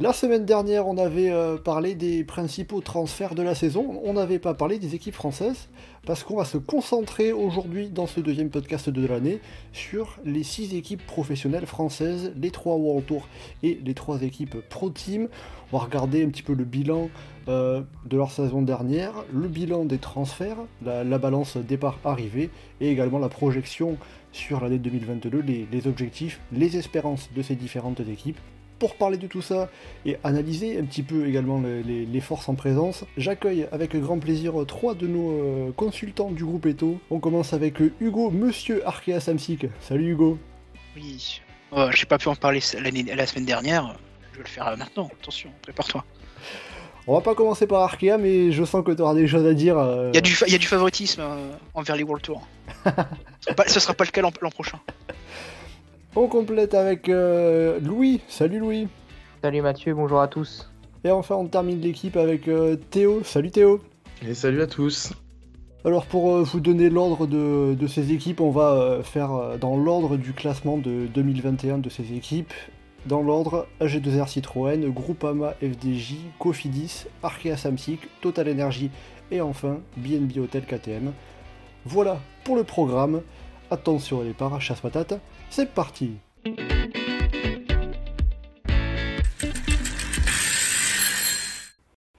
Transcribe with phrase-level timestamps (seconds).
[0.00, 4.38] La semaine dernière, on avait euh, parlé des principaux transferts de la saison, on n'avait
[4.38, 5.68] pas parlé des équipes françaises,
[6.06, 9.40] parce qu'on va se concentrer aujourd'hui dans ce deuxième podcast de l'année
[9.74, 13.28] sur les six équipes professionnelles françaises, les trois World Tour
[13.62, 15.28] et les trois équipes Pro Team.
[15.72, 17.10] On va regarder un petit peu le bilan
[17.48, 22.48] euh, de leur saison dernière, le bilan des transferts, la, la balance départ-arrivée
[22.80, 23.98] et également la projection
[24.32, 28.38] sur l'année 2022, les, les objectifs, les espérances de ces différentes équipes
[28.82, 29.70] pour parler de tout ça
[30.04, 34.18] et analyser un petit peu également les, les, les forces en présence, j'accueille avec grand
[34.18, 36.98] plaisir trois de nos euh, consultants du groupe Eto.
[37.08, 39.66] On commence avec Hugo, monsieur Arkea Samsic.
[39.80, 40.36] Salut Hugo.
[40.96, 43.96] Oui, oh, j'ai pas pu en parler la semaine dernière,
[44.32, 46.04] je vais le faire maintenant, attention, prépare-toi.
[47.06, 49.54] On va pas commencer par Arkea, mais je sens que tu auras des choses à
[49.54, 49.78] dire.
[49.78, 50.10] Euh...
[50.12, 52.44] Il, y a du il y a du favoritisme euh, envers les World Tour.
[52.84, 52.90] ce,
[53.44, 54.80] sera pas, ce sera pas le cas l'an prochain.
[56.14, 58.20] On complète avec euh, Louis.
[58.28, 58.88] Salut Louis.
[59.42, 60.70] Salut Mathieu, bonjour à tous.
[61.04, 63.22] Et enfin, on termine l'équipe avec euh, Théo.
[63.24, 63.80] Salut Théo.
[64.26, 65.12] Et salut à tous.
[65.84, 69.56] Alors pour euh, vous donner l'ordre de, de, ces équipes, on va euh, faire euh,
[69.56, 72.52] dans l'ordre du classement de 2021 de ces équipes.
[73.06, 78.90] Dans l'ordre, AG2R Citroën, Groupama FDJ, Cofidis, Arkea Samsic, Total Energy
[79.32, 81.12] et enfin BNB Hotel KTM.
[81.84, 83.22] Voilà pour le programme.
[83.72, 86.10] Attention au départ, chasse patate, c'est parti.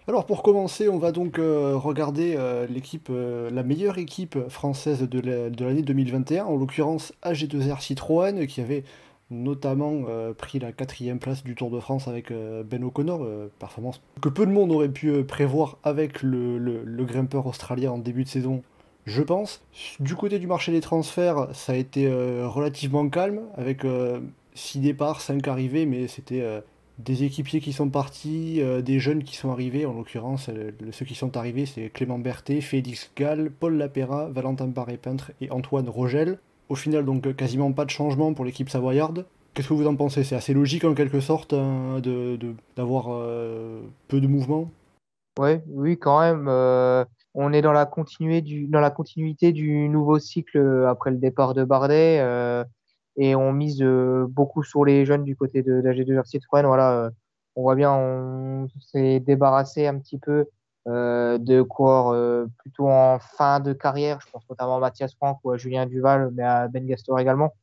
[0.08, 5.08] Alors pour commencer, on va donc euh, regarder euh, l'équipe, euh, la meilleure équipe française
[5.08, 8.84] de l'année 2021, en l'occurrence AG2R Citroën, qui avait
[9.30, 10.06] notamment
[10.38, 13.25] pris la quatrième place du Tour de France avec Ben O'Connor,
[13.58, 18.30] performance que peu de monde aurait pu prévoir avec le, grimpeur australien en début de
[18.30, 18.62] saison,
[19.06, 19.62] je pense.
[20.00, 23.86] Du côté du marché des transferts, ça a été relativement calme, avec
[24.56, 26.44] 6 départs, 5 arrivées, mais c'était
[27.00, 30.50] des équipiers qui sont partis, des jeunes qui sont arrivés, en l'occurrence
[30.91, 35.90] ceux qui sont arrivés c'est Clément Berthet, Félix Gall, Paul Lapera, Valentin Paré-Peintre et Antoine
[35.90, 36.40] Rogel.
[36.70, 39.25] Au final, donc quasiment pas de changement pour l'équipe savoyarde.
[39.53, 40.24] Qu'est-ce que vous en pensez?
[40.24, 42.02] C'est assez logique en quelque sorte hein,
[42.75, 44.72] d'avoir euh, peu de mouvement
[45.40, 46.47] Ouais, oui, quand même.
[46.47, 51.12] Euh, on est dans la, continuité du, dans la continuité du nouveau cycle euh, après
[51.12, 52.64] le départ de Bardet euh,
[53.18, 56.66] et on mise euh, beaucoup sur les jeunes du côté de, de la G2R Citroën.
[56.66, 57.12] Voilà,
[57.56, 60.48] on voit bien, on s'est débarrassé un petit peu
[60.90, 64.20] euh, de coureurs euh, plutôt en fin de carrière.
[64.22, 67.54] Je pense notamment à Mathias Franck ou à Julien Duval, mais à Ben Gastor également.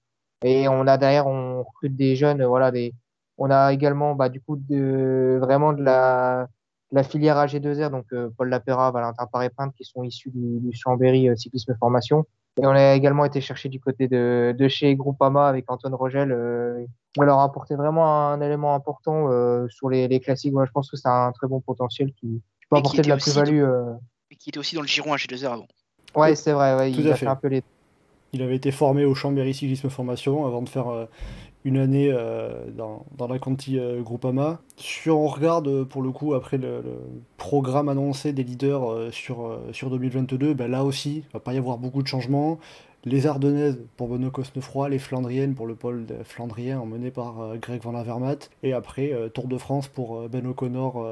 [0.42, 2.94] Et on a derrière, on recrute des jeunes, voilà, des,
[3.36, 6.48] on a également, bah, du coup, de, vraiment de la,
[6.92, 11.28] la filière AG2R, donc euh, Paul Lapera, Valentin Paré-Peintre, qui sont issus du, du Chambéry
[11.28, 12.26] euh, Cyclisme Formation.
[12.60, 16.32] Et on a également été chercher du côté de, de chez Groupama avec Antoine Rogel.
[16.32, 16.84] Euh,
[17.16, 20.52] on leur a apporté vraiment un élément important euh, sur les, les classiques.
[20.52, 23.62] Moi, je pense que c'est un très bon potentiel qui, peut apporter de la plus-value.
[23.62, 23.94] Euh...
[24.38, 25.68] Qui était aussi dans le giron H2R avant.
[26.14, 27.20] Ouais, c'est vrai, ouais, il a fait.
[27.20, 27.26] fait.
[27.26, 27.62] un peu les.
[28.32, 31.06] Il avait été formé au Chambéry Cyclisme Formation avant de faire euh,
[31.64, 34.60] une année euh, dans, la Conti euh, Groupama.
[34.76, 36.82] Si on regarde pour le coup après le,
[37.36, 41.78] programme annoncé des leaders sur, sur 2022, ben là aussi, il va pas y avoir
[41.78, 42.58] beaucoup de changements.
[43.04, 47.94] Les Ardennaises pour Benoît Cosnefroy, les Flandriennes pour le pôle flandrien emmené par Greg Van
[47.94, 51.02] Avermaet, et après Tour de France pour Ben O'Connor,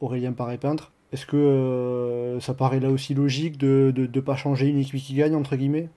[0.00, 0.90] Aurélien Paré-Peintre.
[1.12, 5.34] Est-ce que ça paraît là aussi logique de ne pas changer une équipe qui gagne,
[5.34, 5.90] entre guillemets?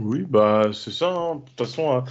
[0.00, 1.08] Oui, bah c'est ça.
[1.08, 1.36] Hein.
[1.36, 2.04] De toute façon, hein,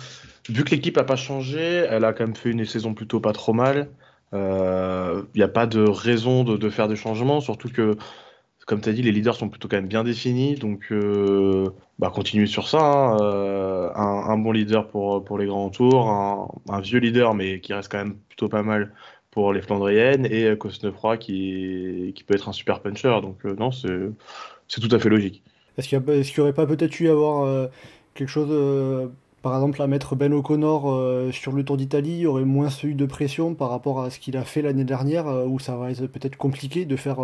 [0.49, 3.33] vu que l'équipe n'a pas changé, elle a quand même fait une saison plutôt pas
[3.33, 3.89] trop mal.
[4.33, 7.95] Il euh, n'y a pas de raison de, faire des changements, surtout que,
[8.65, 10.55] comme tu as dit, les leaders sont plutôt quand même bien définis.
[10.55, 11.69] Donc, euh,
[11.99, 12.79] bah, continuer sur ça.
[12.81, 13.17] Hein.
[13.21, 17.91] Euh, un, bon leader pour, pour les grands tours, un, vieux leader, mais qui reste
[17.91, 18.93] quand même plutôt pas mal
[19.31, 23.19] pour les Flandriennes, et Cosnefroy qui, qui peut être un super puncher.
[23.21, 25.43] Donc, euh, non, c'est tout à fait logique.
[25.77, 27.67] Est-ce qu'il n'y est aurait pas peut-être eu à avoir euh,
[28.13, 29.07] quelque chose, euh,
[29.41, 32.69] par exemple, à mettre Ben O'Connor euh, sur le Tour d'Italie, il y aurait moins
[32.83, 35.91] eu de pression par rapport à ce qu'il a fait l'année dernière, où ça va
[35.91, 37.19] être peut-être compliqué de faire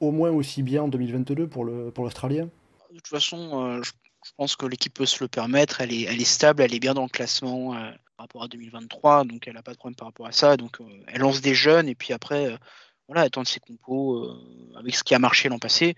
[0.00, 3.90] au moins aussi bien en 2022 pour l'Australien pour De toute façon, je,
[4.24, 6.80] je, pense que l'équipe peut se le permettre, elle est, elle est stable, elle est
[6.80, 10.08] bien dans le classement par rapport à 2023, donc elle n'a pas de problème par
[10.08, 12.58] rapport à ça, donc elle lance des jeunes, et puis après,
[13.06, 14.28] voilà, elle tente ses compos
[14.76, 15.94] avec ce qui a marché l'an passé.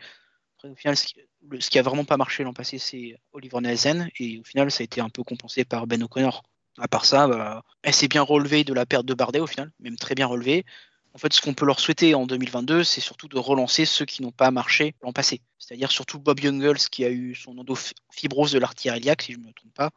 [0.59, 1.15] Après, au final, ce qui
[1.59, 4.83] ce qui a vraiment pas marché l'an passé, c'est Oliver Nazen, et au final, ça
[4.83, 6.43] a été un peu compensé par Ben O'Connor.
[6.79, 9.71] À part ça, bah, elle s'est bien relevée de la perte de Bardet au final,
[9.81, 10.65] même très bien relevée.
[11.13, 14.23] En fait, ce qu'on peut leur souhaiter en 2022, c'est surtout de relancer ceux qui
[14.23, 15.41] n'ont pas marché l'an passé.
[15.59, 19.53] C'est-à-dire surtout Bob Youngles qui a eu son endofibrose de l'artère si je ne me
[19.53, 19.91] trompe pas,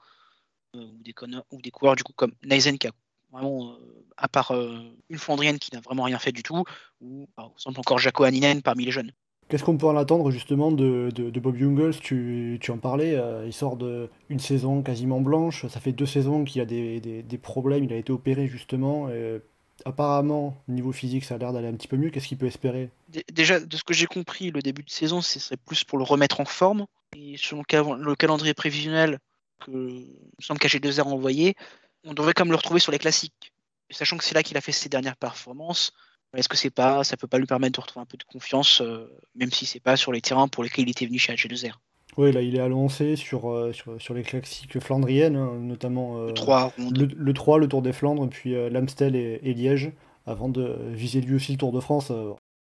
[0.76, 1.14] euh, ou, des
[1.52, 2.92] ou, des coureurs du coup comme Naisen qui a
[3.32, 4.80] vraiment, euh, à part euh,
[5.10, 6.64] une Flandrienne qui n'a vraiment rien fait du tout,
[7.00, 9.12] ou par exemple encore Jaco Haninen parmi les jeunes.
[9.54, 13.78] Qu'est-ce qu'on peut en attendre justement de, Bob Jungels tu, en parlais, euh, il sort
[13.78, 18.12] d'une saison quasiment blanche, ça fait deux saisons qu'il a des, problèmes, il a été
[18.12, 19.10] opéré justement.
[19.86, 22.10] apparemment, niveau physique, ça a l'air d'aller un petit peu mieux.
[22.10, 22.90] Qu'est-ce qu'il peut espérer?
[23.32, 26.04] Déjà, de ce que j'ai compris, le début de saison, ce serait plus pour le
[26.04, 26.88] remettre en forme.
[27.16, 27.62] Et selon
[27.96, 29.20] le calendrier prévisionnel
[29.64, 30.04] que me
[30.40, 31.54] semble qu'HG2R a envoyé,
[32.04, 33.54] on devrait quand même le retrouver sur les classiques.
[33.92, 35.94] Sachant que c'est là qu'il a fait ses dernières performances,
[36.36, 38.82] est-ce que c'est pas, ça peut pas lui permettre de retrouver un peu de confiance,
[38.82, 41.74] euh, même si c'est pas sur les terrains pour lesquels il était venu chez HG2R
[42.18, 46.28] Oui, là il est annoncé sur, euh, sur, sur, les classiques flandriennes, hein, notamment euh,
[46.28, 49.92] le, 3, le, 3, le Tour des Flandres, puis l'Amstel et, Liège,
[50.26, 52.12] avant de viser lui aussi le Tour de France.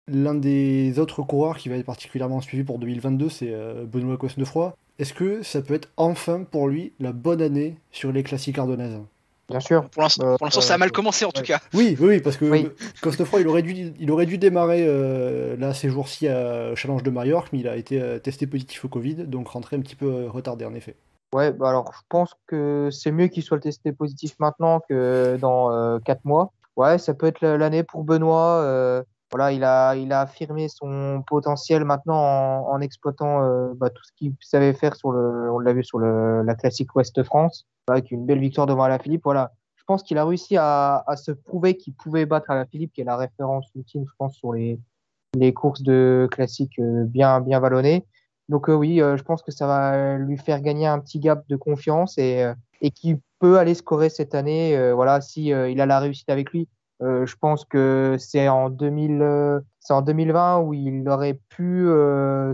[0.06, 3.54] L'un des autres coureurs qui va être particulièrement suivi pour 2022, c'est
[3.86, 4.76] Benoît Cosnefroy.
[4.98, 9.00] Est-ce que ça peut être enfin pour lui la bonne année sur les classiques ardennaises?
[9.48, 9.88] Bien sûr.
[9.90, 11.60] Pour l'instant, ça a mal commencé en tout cas.
[11.74, 12.70] Oui, oui, parce que oui.
[13.38, 17.48] il aurait dû, il aurait dû démarrer euh, là ces jours-ci à Challenge de Majorque,
[17.52, 20.30] mais il a été euh, testé positif au Covid, donc rentré un petit peu euh,
[20.30, 20.96] retardé en effet.
[21.34, 25.98] Ouais, bah alors je pense que c'est mieux qu'il soit testé positif maintenant que dans
[26.00, 26.52] 4 mois.
[26.76, 29.02] Ouais, ça peut être l'année pour Benoît.
[29.32, 33.40] voilà, il a, il a affirmé son potentiel maintenant en, exploitant
[33.74, 36.94] bah, tout ce qu'il savait faire sur le, on l'a vu sur le, la classique
[36.94, 39.22] Ouest France avec une belle victoire devant Philippe.
[39.24, 43.04] Voilà, je pense qu'il a réussi à, se prouver qu'il pouvait battre Philippe, qui est
[43.04, 44.78] la référence ultime, je pense, sur les,
[45.52, 48.06] courses de classiques euh, bien, bien vallonnées.
[48.48, 51.44] Donc euh, oui, euh, je pense que ça va lui faire gagner un petit gap
[51.48, 52.50] de confiance et,
[52.80, 54.92] et qu'il peut aller scorer cette année.
[54.92, 56.68] voilà, si il a la réussite avec lui,
[57.00, 61.88] je pense que c'est en 2000, c'est en 2020 où il aurait pu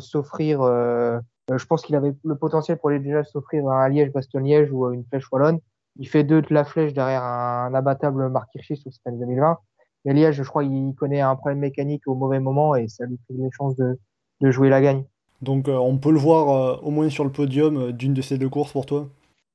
[0.01, 1.21] s'offrir euh,
[1.57, 5.31] je pense qu'il avait le potentiel pour aller déjà s'offrir un Liège-Bastogne-Liège ou une flèche
[5.33, 5.59] wallonne.
[5.97, 9.59] Il fait deux de la flèche derrière un abattable Marc Hirschi sur cette année 2020.
[10.05, 13.19] Mais Liège, je crois, il connaît un problème mécanique au mauvais moment et ça lui
[13.27, 13.99] fait les chances de,
[14.43, 15.05] jouer la gagne.
[15.43, 18.39] Donc euh, on peut le voir euh, au moins sur le podium d'une de ces
[18.39, 19.09] deux courses pour toi?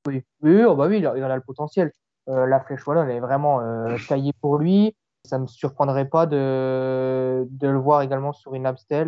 [0.07, 1.92] Oui, oui, oh, bah oui il, en a le potentiel.
[2.27, 3.59] la flèche wallonne est vraiment
[4.07, 8.68] taillée pour lui ça ne me surprendrait pas de, de, le voir également sur une
[8.68, 9.07] Abstel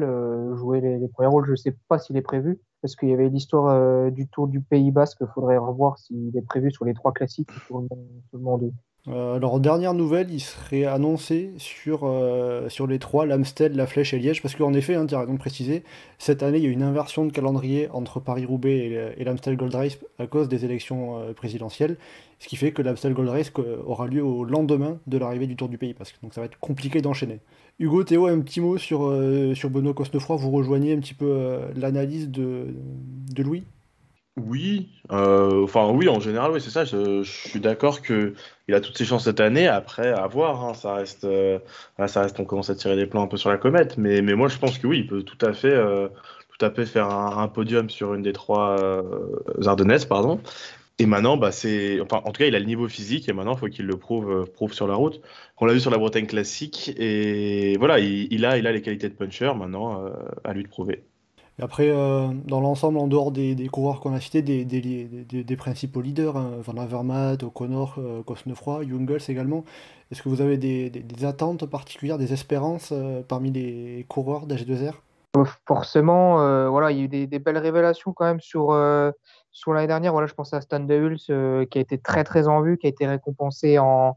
[0.55, 1.45] jouer les, les, premiers rôles.
[1.45, 4.47] Je ne sais pas s'il est prévu, parce qu'il y avait l'histoire euh, du Tour
[4.47, 7.87] du Pays Basque, faudrait revoir s'il est prévu sur les trois classiques ou
[8.31, 8.71] seulement deux.
[9.07, 14.13] Euh, alors, dernière nouvelle, il serait annoncé sur, euh, sur les trois, l'Amstel, la Flèche
[14.13, 15.15] et Liège, parce qu'en effet, hein, tu
[16.17, 19.97] cette année, il y a une inversion de calendrier entre Paris-Roubaix et, l'Amstel Gold Race
[20.19, 21.95] à cause des élections présidentielles,
[22.39, 23.51] ce qui fait que l'Amstel Gold Race
[23.85, 26.59] aura lieu au lendemain de l'arrivée du Tour du Pays Basque, donc ça va être
[26.59, 27.39] compliqué d'enchaîner.
[27.79, 30.35] Hugo, Théo, un petit mot sur, euh, sur Benoît Cosnefroy.
[30.35, 32.73] Vous rejoignez un petit peu euh, l'analyse de,
[33.31, 33.65] de Louis
[34.37, 36.85] Oui, euh, enfin oui, en général, oui, c'est ça.
[36.85, 38.35] Je, suis d'accord qu'il
[38.71, 39.67] a toutes ses chances cette année.
[39.67, 41.27] Après, à voir, hein, ça reste,
[42.07, 43.97] ça reste, on commence à tirer des plans un peu sur la comète.
[43.97, 45.75] Mais, mais moi, je pense que oui, il peut tout à fait,
[46.57, 48.75] tout à fait faire un, podium sur une des trois
[49.65, 50.39] Ardennaises, pardon.
[50.99, 53.53] Et maintenant, bah, c'est, enfin, en tout cas, il a le niveau physique et maintenant,
[53.53, 55.21] il faut qu'il le prouve, euh, prouve sur la route.
[55.57, 59.07] On l'a vu sur la Bretagne classique et voilà, il, a, il a les qualités
[59.09, 59.53] de puncher.
[59.55, 60.09] Maintenant, euh,
[60.43, 61.03] à lui de prouver.
[61.59, 66.37] Et après, euh, dans l'ensemble, en dehors des, coureurs qu'on a cités, des, principaux leaders,
[66.37, 69.63] hein, Van Avermaet, O'Connor, euh, Cosnefroy, Jungels également,
[70.11, 72.93] est-ce que vous avez des, attentes particulières, des espérances
[73.27, 74.93] parmi les coureurs d'H2R
[75.67, 78.39] Forcément, voilà, il y a eu des, belles révélations quand même
[79.57, 82.61] sur l'année dernière, voilà, je pense à Stan euh, qui a été très très en
[82.61, 84.15] vue, qui a été récompensé en,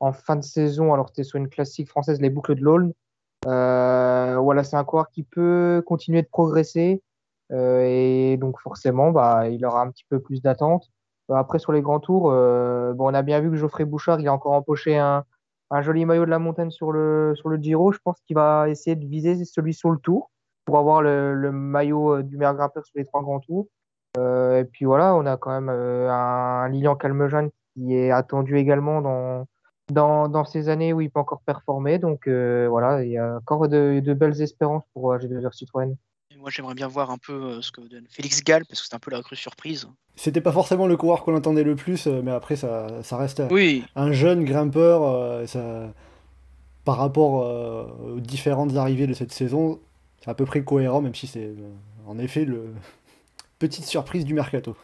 [0.00, 0.92] en fin de saison.
[0.92, 2.92] Alors c'était sur une classique française, les boucles de l'Aulne.
[3.46, 7.02] Euh, voilà, c'est un coureur qui peut continuer de progresser
[7.52, 10.90] euh, et donc forcément, bah, il aura un petit peu plus d'attente.
[11.30, 14.32] après sur les grands tours, bon, on a bien vu que Geoffrey Bouchard, il a
[14.32, 15.24] encore empoché un,
[15.70, 17.92] un joli maillot de la montagne sur le sur le Giro.
[17.92, 20.30] Je pense qu'il va essayer de viser celui sur le Tour
[20.64, 23.68] pour avoir le, le maillot du meilleur grimpeur sur les trois grands tours.
[24.16, 28.56] Euh, et puis voilà, on a quand même euh, un, Lilian Calmejane qui est attendu
[28.56, 29.46] également dans,
[29.92, 31.98] dans, dans, ces années où il peut encore performer.
[31.98, 35.96] Donc euh, voilà, il y a encore de, de belles espérances pour AG2R Citroën.
[36.38, 38.98] moi, j'aimerais bien voir un peu ce que donne Félix Gall, parce que c'est un
[38.98, 39.88] peu la crue surprise.
[40.16, 43.84] C'était pas forcément le coureur qu'on attendait le plus, mais après, ça, ça reste oui.
[43.96, 45.48] un jeune grimpeur.
[45.48, 45.92] ça,
[46.84, 47.46] par rapport
[48.02, 49.80] aux différentes arrivées de cette saison,
[50.20, 51.50] c'est à peu près cohérent, même si c'est
[52.06, 52.74] en effet le
[53.58, 54.76] petite surprise du mercato.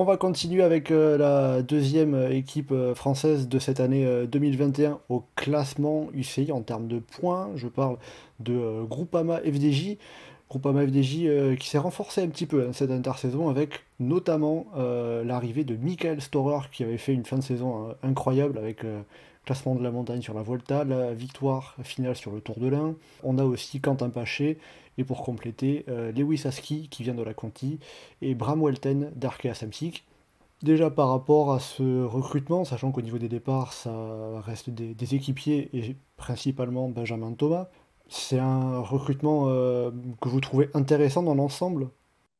[0.00, 5.00] On va continuer avec euh, la deuxième euh, équipe euh, française de cette année 2021
[5.08, 7.50] au classement UCI en termes de points.
[7.56, 7.96] Je parle
[8.38, 9.96] de Groupama FDJ.
[10.48, 14.66] Groupama FDJ qui s'est renforcé un petit peu hein, cette intersaison avec notamment
[15.24, 18.84] l'arrivée de Michael Storer qui avait fait une fin de saison incroyable avec
[19.44, 22.94] classement de la montagne sur la Volta, la victoire finale sur le Tour de l'Ain.
[23.24, 24.58] On a aussi Quentin Paché
[24.98, 27.78] et pour compléter, euh, Lewis Aski qui vient de la Conti
[28.20, 30.04] et Bram Welten d'Arkea Samsic.
[30.62, 33.92] Déjà par rapport à ce recrutement, sachant qu'au niveau des départs, ça
[34.44, 37.68] reste des, équipiers et principalement Benjamin Thomas,
[38.08, 39.90] c'est un recrutement euh,
[40.20, 41.88] que vous trouvez intéressant dans l'ensemble?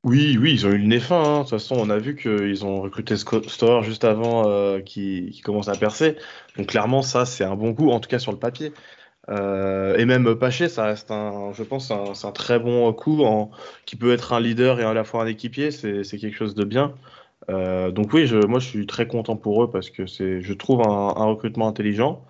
[0.04, 1.22] Oui, oui, ils ont eu le nez fin.
[1.22, 1.36] hein.
[1.38, 5.68] De toute façon, on a vu qu'ils ont recruté Store juste avant euh, qui, commence
[5.68, 6.16] à percer.
[6.56, 8.72] Donc clairement, ça, c'est un bon coup, en tout cas sur le papier.
[9.28, 13.23] Euh, et même Paché, ça reste un, je pense, c'est un, très bon coup
[13.85, 15.70] qui peut être un leader et à la fois un équipier.
[15.70, 16.94] C'est quelque chose de bien.
[17.50, 20.52] Euh, donc oui, je, moi, je suis très content pour eux parce que c'est, je
[20.52, 22.25] trouve un, recrutement intelligent.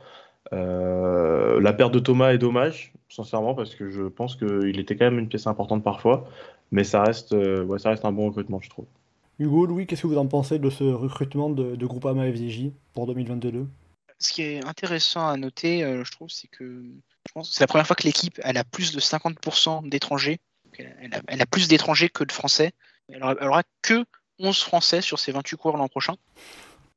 [0.53, 5.19] la perte de Thomas est dommage, sincèrement, parce que je pense qu'il était quand même
[5.19, 6.29] une pièce importante parfois.
[6.73, 8.87] Mais ça reste, ouais, ça reste un bon recrutement, je trouve.
[9.39, 13.07] Hugo, Louis, qu'est-ce que vous en pensez de ce recrutement de, de Groupama FDJ pour
[13.07, 13.67] 2022
[14.19, 16.83] ce qui est intéressant à noter, euh, je trouve, c'est que
[17.45, 20.41] c'est la première fois que l'équipe elle a plus de 50% d'étrangers.
[21.29, 22.73] Elle, a plus d'étrangers que de Français.
[23.13, 24.05] Elle aura, que
[24.39, 26.15] 11 Français sur ses 28 cours l'an prochain.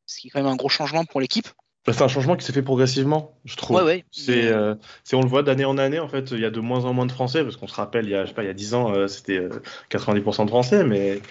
[0.05, 1.47] Ce qui est quand même un gros changement pour l'équipe.
[1.85, 3.81] Bah, c'est un changement qui s'est fait progressivement, je trouve.
[3.81, 6.59] Ouais, euh, c'est, on le voit d'année en année, en fait, il y a de
[6.59, 8.43] moins en moins de Français, parce qu'on se rappelle, il y a, je sais pas,
[8.43, 9.47] il y a 10 ans, euh, c'était
[9.89, 11.21] 90% de Français, mais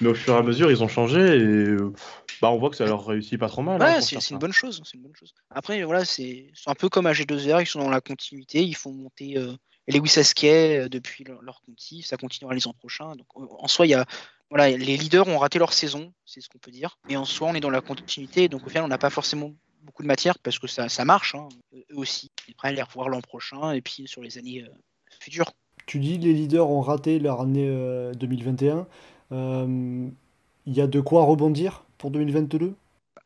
[0.00, 1.76] mais au fur et à mesure, ils ont changé et
[2.40, 3.82] bah, on voit que ça leur réussit pas trop mal.
[3.82, 4.82] Hein, ouais, c'est une bonne chose.
[4.94, 5.34] Une bonne chose.
[5.50, 8.92] Après, voilà, c'est un peu comme à G2R, ils sont dans la continuité, ils font
[8.92, 9.54] monter euh,
[9.88, 13.16] Lewis Askey euh, depuis leur, leur conti, ça continuera les ans prochains.
[13.16, 14.06] Donc, en soi, il y a,
[14.50, 16.98] voilà, les leaders ont raté leur saison, c'est ce qu'on peut dire.
[17.08, 19.52] Mais en soi, on est dans la continuité, donc au final, on n'a pas forcément
[19.82, 22.30] beaucoup de matière parce que ça, ça marche, hein, eux aussi.
[22.50, 24.74] Après, les revoir l'an prochain et puis sur les années euh,
[25.20, 25.50] futures.
[25.86, 27.66] Tu dis les leaders ont raté leur année
[28.16, 28.86] 2021.
[29.32, 30.08] Euh,
[30.66, 32.74] il y a de quoi rebondir pour 2022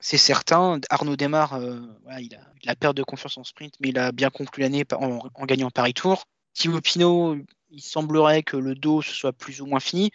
[0.05, 0.81] c'est certain.
[0.91, 1.79] Arnaud démarre, euh,
[2.19, 5.47] il, a, la perte de confiance en sprint, mais il a bien conclu l'année en,
[5.47, 6.25] gagnant Paris Tour.
[6.55, 7.37] Thibaut Pinot,
[7.71, 10.11] il semblerait que le dos se soit plus ou moins fini.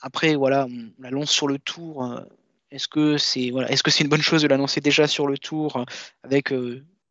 [0.00, 2.02] Après, voilà, on, l'annonce sur le tour.
[2.02, 2.22] Euh,
[2.70, 5.84] est-ce que c'est voilà, est-ce que une bonne chose de l'annoncer déjà sur le tour
[6.22, 6.54] avec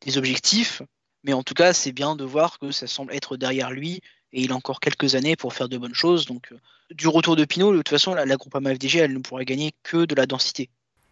[0.02, 0.82] des objectifs?
[1.24, 4.02] Mais en tout cas, c'est bien de voir que ça semble être derrière lui
[4.34, 6.26] et il a encore quelques années pour faire de bonnes choses.
[6.26, 6.58] Donc, euh,
[6.92, 9.72] du retour de Pinot, de toute façon, la, la Groupama FDG, elle ne pourra gagner
[9.84, 10.70] que de la densité.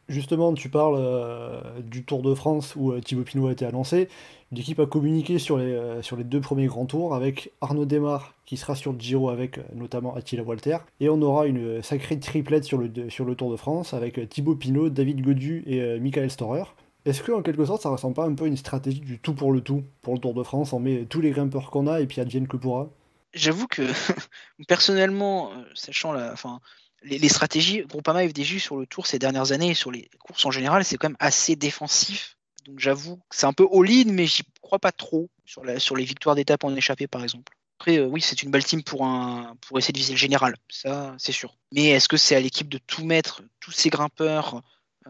[0.09, 4.07] Justement, tu parles euh, du Tour de France où euh, Thibaut Pinot a été annoncé.
[4.53, 8.55] L'équipe a communiqué sur les, sur les deux premiers grands tours avec Arnaud Demar qui
[8.55, 10.77] sera sur le Giro avec notamment Attila Walter.
[11.01, 14.55] Et on aura une sacrée triplette sur le, sur le Tour de France avec Thibaut
[14.55, 16.63] Pinot, David Godu et Michael Storer.
[17.03, 19.33] Est-ce que en quelque sorte ça ressemble pas un peu à une stratégie du tout
[19.33, 20.71] pour le tout pour le Tour de France?
[20.71, 22.89] On met tous les grimpeurs qu'on a et puis advienne que pourra
[23.34, 23.81] j'avoue que
[24.67, 26.60] personnellement, euh, sachant la, enfin,
[27.03, 30.51] les, stratégies Groupama FDJ sur le tour ces dernières années et sur les courses en
[30.51, 32.38] général, c'est quand même assez défensif.
[32.65, 36.36] Donc j'avoue que c'est un peu all-in, mais j'y crois pas trop sur les victoires
[36.36, 37.53] d'étape en échappée par exemple.
[37.79, 40.55] Après, euh, oui, c'est une belle team pour, un, pour essayer de viser le général,
[40.67, 41.57] ça c'est sûr.
[41.72, 44.63] Mais est-ce que c'est à l'équipe de tout mettre, tous ces grimpeurs,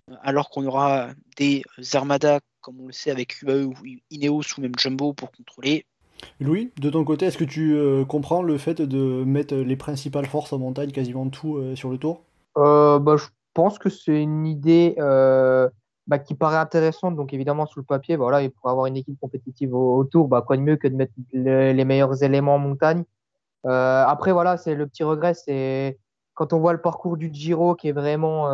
[0.09, 3.73] euh, alors qu'on aura des armadas, comme on le sait avec UAE ou
[4.11, 5.85] Ineos ou même Jumbo pour contrôler?
[6.39, 10.25] Louis, de ton côté, est-ce que tu euh, comprends le fait de mettre les principales
[10.25, 12.21] forces en montagne, quasiment tout euh, sur le tour?
[12.57, 17.15] Euh, bah, Je pense que c'est une idée bah, qui paraît intéressante.
[17.15, 20.43] Donc évidemment, sur le papier, voilà, il pourrait avoir une équipe compétitive au, tour, bah,
[20.45, 23.03] quoi de mieux que de mettre les meilleurs éléments en montagne?
[23.63, 25.99] après, voilà, c'est le petit regret, c'est
[26.35, 28.47] quand on voit le parcours du Giro qui est vraiment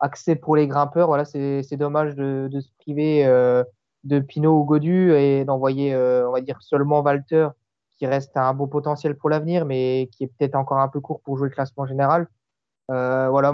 [0.00, 3.24] axé pour les grimpeurs, voilà, c'est dommage de, se priver
[4.06, 7.48] de Pinot ou Godu et d'envoyer, euh, on va dire, seulement Walter,
[7.98, 11.20] qui reste un beau potentiel pour l'avenir, mais qui est peut-être encore un peu court
[11.22, 12.28] pour jouer le classement général.
[12.90, 13.52] Euh, voilà,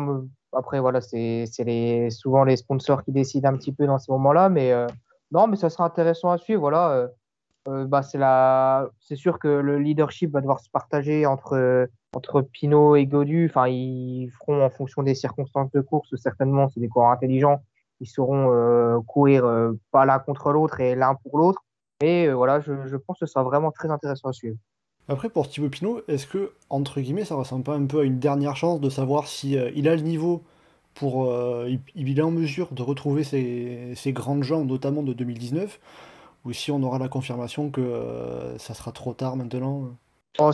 [0.52, 4.50] après, voilà, c'est les, souvent les sponsors qui décident un petit peu dans ces moments-là,
[4.50, 4.86] mais euh,
[5.30, 6.60] non, mais ça sera intéressant à suivre.
[6.60, 7.08] Voilà,
[7.66, 13.46] bah, c'est sûr que le leadership va devoir se partager entre entre Pinot et Godu.
[13.48, 16.14] Enfin, ils feront en fonction des circonstances de course.
[16.16, 17.62] Certainement, c'est des coureurs intelligents
[18.02, 21.62] ils sauront euh, courir euh, pas l'un contre l'autre et l'un pour l'autre.
[22.02, 24.56] Et euh, voilà, je, pense que ce sera vraiment très intéressant à suivre.
[25.08, 28.18] Après, pour Thibaut Pinot, est-ce que, entre guillemets, ça ressemble pas un peu à une
[28.18, 30.42] dernière chance de savoir si il a le niveau
[30.94, 31.32] pour.
[31.94, 35.80] il, est en mesure de retrouver ses, grandes jambes, notamment de 2019,
[36.44, 39.90] ou si on aura la confirmation que ça sera trop tard maintenant?
[40.38, 40.50] Oh,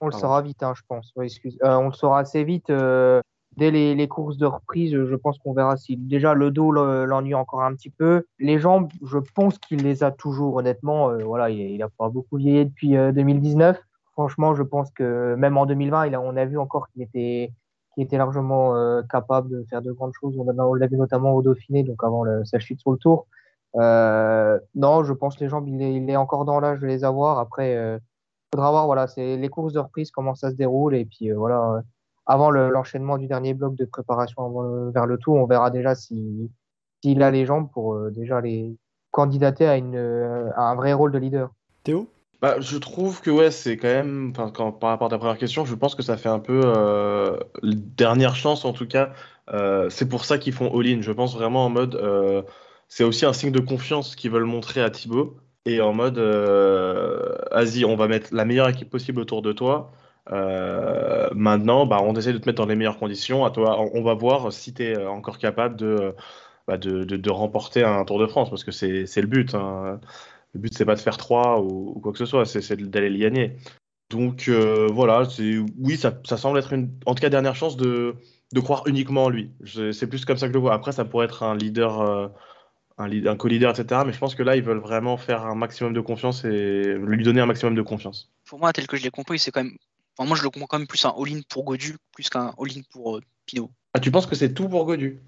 [0.00, 1.12] On le saura vite, hein, je pense.
[1.16, 1.58] Ouais, excuse.
[1.64, 2.70] Euh, on le saura assez vite.
[2.70, 3.20] euh,
[3.58, 7.34] dès les, courses de reprise, je pense qu'on verra si déjà le dos le- l'ennuie
[7.34, 8.24] encore un petit peu.
[8.38, 11.10] Les jambes, je pense qu'il les a toujours, honnêtement.
[11.10, 13.78] Euh, voilà, il, il a pas beaucoup vieilli depuis euh, 2019.
[14.12, 17.52] Franchement, je pense que même en 2020, il a, on a vu encore qu'il était,
[17.94, 20.34] qu'il était largement euh, capable de faire de grandes choses.
[20.38, 23.26] On, l'a vu notamment au Dauphiné, donc avant sa chute sur le tour.
[23.76, 27.04] Euh, non, je pense que les jambes, il est, il encore dans l'âge de les
[27.04, 27.38] avoir.
[27.38, 27.98] Après, euh,
[28.52, 30.94] faudra voir, voilà, c'est les courses de reprise, comment ça se déroule.
[30.94, 31.82] Et puis, euh, voilà,
[32.28, 35.70] avant le- l'enchaînement du dernier bloc de préparation avant le- vers le tour, on verra
[35.70, 36.50] déjà si,
[37.02, 38.76] s'il a les jambes pour euh, déjà les
[39.10, 41.50] candidater à, une, euh, à un vrai rôle de leader.
[41.82, 42.08] Théo?
[42.40, 45.64] Bah, je trouve que ouais, c'est quand même, quand, par rapport à ta première question,
[45.64, 49.12] je pense que ça fait un peu euh, dernière chance en tout cas.
[49.52, 51.00] Euh, c'est pour ça qu'ils font all-in.
[51.00, 52.42] Je pense vraiment en mode, euh,
[52.86, 57.36] c'est aussi un signe de confiance qu'ils veulent montrer à Thibaut et en mode, euh,
[57.50, 59.90] vas-y, on va mettre la meilleure équipe possible autour de toi.
[60.32, 63.44] Euh, maintenant, bah, on essaie de te mettre dans les meilleures conditions.
[63.44, 66.14] À toi, on va voir si tu es encore capable de,
[66.66, 69.54] bah, de, remporter un Tour de France parce que c'est le but.
[69.54, 70.00] hein.
[70.54, 73.18] Le but, c'est pas de faire 3 ou, quoi que ce soit, c'est d'aller le
[73.18, 73.56] gagner.
[74.10, 75.28] Donc euh, voilà,
[75.78, 78.14] oui, ça, semble être une, en tout cas, dernière chance de,
[78.56, 79.50] croire uniquement en lui.
[79.92, 80.72] C'est plus comme ça que je le vois.
[80.72, 82.28] Après, ça pourrait être un leader, euh,
[82.96, 84.02] un, un co-leader, etc.
[84.06, 87.22] Mais je pense que là, ils veulent vraiment faire un maximum de confiance et lui
[87.22, 88.30] donner un maximum de confiance.
[88.46, 89.76] Pour moi, tel que je l'ai compris, c'est quand même.
[90.18, 92.80] Enfin, moi, je le comprends quand même plus un all-in pour Godu plus qu'un all-in
[92.90, 93.70] pour euh, Pinot.
[93.94, 95.20] Ah, tu penses que c'est tout pour Godu?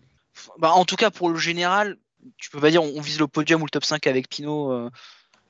[0.58, 1.96] Bah, en tout cas, pour le général,
[2.38, 4.72] tu peux pas dire on, on vise le podium ou le top 5 avec Pinot,
[4.72, 4.90] euh,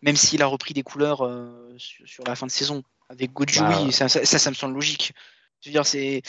[0.02, 2.82] même s'il a repris des couleurs euh, sur, sur la fin de saison.
[3.08, 5.12] Avec Godu, Bah, oui, ça, ça, me semble logique.
[5.62, 6.22] Je veux dire, c'est.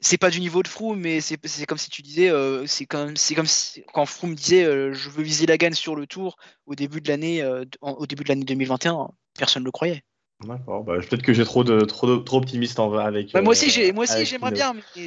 [0.00, 2.30] C'est pas du niveau de Froome, mais c'est comme si tu disais,
[2.66, 6.74] c'est comme, si, quand Froome disait je veux viser la gagne sur le tour au
[6.74, 7.42] début de l'année
[7.80, 10.02] en- au début de l'année 2021, personne ne le croyait.
[10.40, 10.84] D'accord.
[10.84, 13.32] Bah, peut-être que j'ai trop de trop, de- trop optimiste en vrai avec.
[13.32, 15.06] Bah, moi aussi, euh, j'ai, moi aussi, j'aimerais bien, mais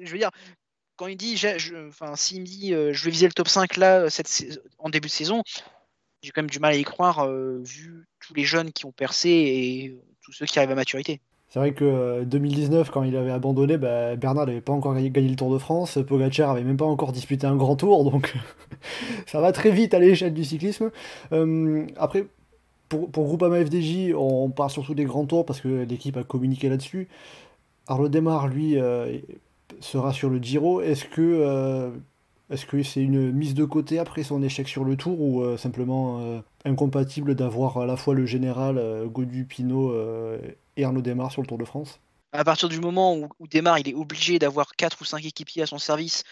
[0.00, 0.30] je veux dire,
[0.96, 3.76] quand il dit, je- enfin, s'il me dit, euh, je vais viser le top 5
[3.76, 5.42] là, cette, sais- en début de saison,
[6.22, 8.92] j'ai quand même du mal à y croire, euh, vu tous les jeunes qui ont
[8.92, 11.20] percé et euh, tous ceux qui arrivent à maturité.
[11.48, 15.10] C'est vrai que euh, 2019, quand il avait abandonné, bah, Bernard n'avait pas encore gagné,
[15.10, 18.32] gagné le Tour de France, Pogacar avait même pas encore disputé un grand tour, donc
[19.26, 20.90] ça va très vite à l'échelle du cyclisme.
[21.32, 22.26] Euh, après,
[22.92, 26.68] pour, pour Groupama FDJ, on parle surtout des grands tours parce que l'équipe a communiqué
[26.68, 27.08] là-dessus.
[27.86, 29.18] Arnaud Demar, lui, euh,
[29.80, 30.82] sera sur le Giro.
[30.82, 31.90] Est-ce que euh,
[32.50, 35.56] est-ce que c'est une mise de côté après son échec sur le Tour ou euh,
[35.56, 39.48] simplement incompatible d'avoir à la fois le général Godu,
[40.76, 41.98] et Arnaud Demar sur le Tour de France?
[42.32, 45.66] À partir du moment où, où il est obligé d'avoir 4 ou 5 équipiers à
[45.66, 46.24] son service,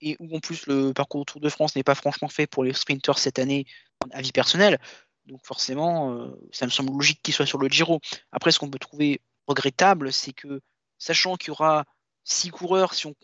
[0.00, 2.72] et où en plus le parcours Tour de France n'est pas franchement fait pour les
[2.72, 3.66] sprinters cette année,
[4.12, 4.78] à vie personnelle,
[5.26, 8.00] donc forcément, euh, ça me semble logique qu'il soit sur le Giro.
[8.32, 10.60] Après, ce qu'on peut trouver regrettable, c'est que,
[10.98, 11.84] sachant qu'il y aura
[12.24, 13.14] 6 coureurs, si on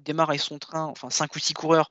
[0.00, 1.88] Démarre et son train, enfin 5 ou 6 coureurs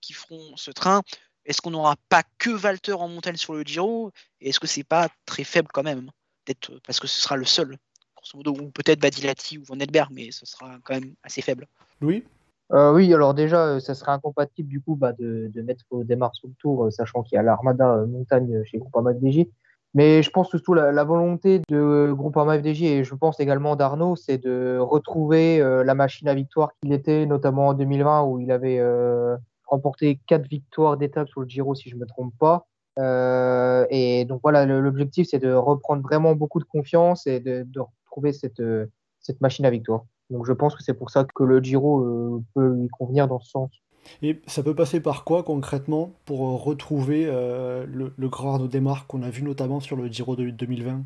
[0.00, 1.02] qui feront ce train,
[1.44, 4.12] est-ce qu'on n'aura pas que Walter en montagne sur le Giro?
[4.40, 6.10] Et est-ce que c'est pas très faible quand même?
[6.44, 7.76] Peut-être euh, parce que ce sera le seul,
[8.16, 11.66] grosso modo, ou peut-être Badilati ou Van Edberg, mais ce sera quand même assez faible.
[12.00, 12.24] Louis?
[12.72, 16.34] Euh, oui, alors déjà, euh, ça serait incompatible du coup bah, de, de mettre démarre
[16.34, 19.46] sur le tour, euh, sachant qu'il y a l'Armada Montagne chez Groupama FDJ.
[19.94, 24.16] Mais je pense surtout la, la volonté de Groupama FDJ et je pense également d'Arnaud,
[24.16, 28.82] c'est de retrouver la machine à victoire qu'il était, notamment en 2020 où il avait
[29.66, 32.66] remporté quatre victoires d'étape sur le Giro, si je me trompe pas.
[33.88, 38.62] Et donc voilà, l'objectif, c'est de reprendre vraiment beaucoup de confiance et de, retrouver cette,
[39.20, 40.06] cette machine à victoire.
[40.34, 43.38] Donc je pense que c'est pour ça que le Giro euh, peut lui convenir dans
[43.38, 43.70] ce sens.
[44.20, 48.68] Et ça peut passer par quoi concrètement pour euh, retrouver euh, le, le grand Arnaud
[48.68, 51.02] Demar qu'on a vu notamment sur le Giro de 2020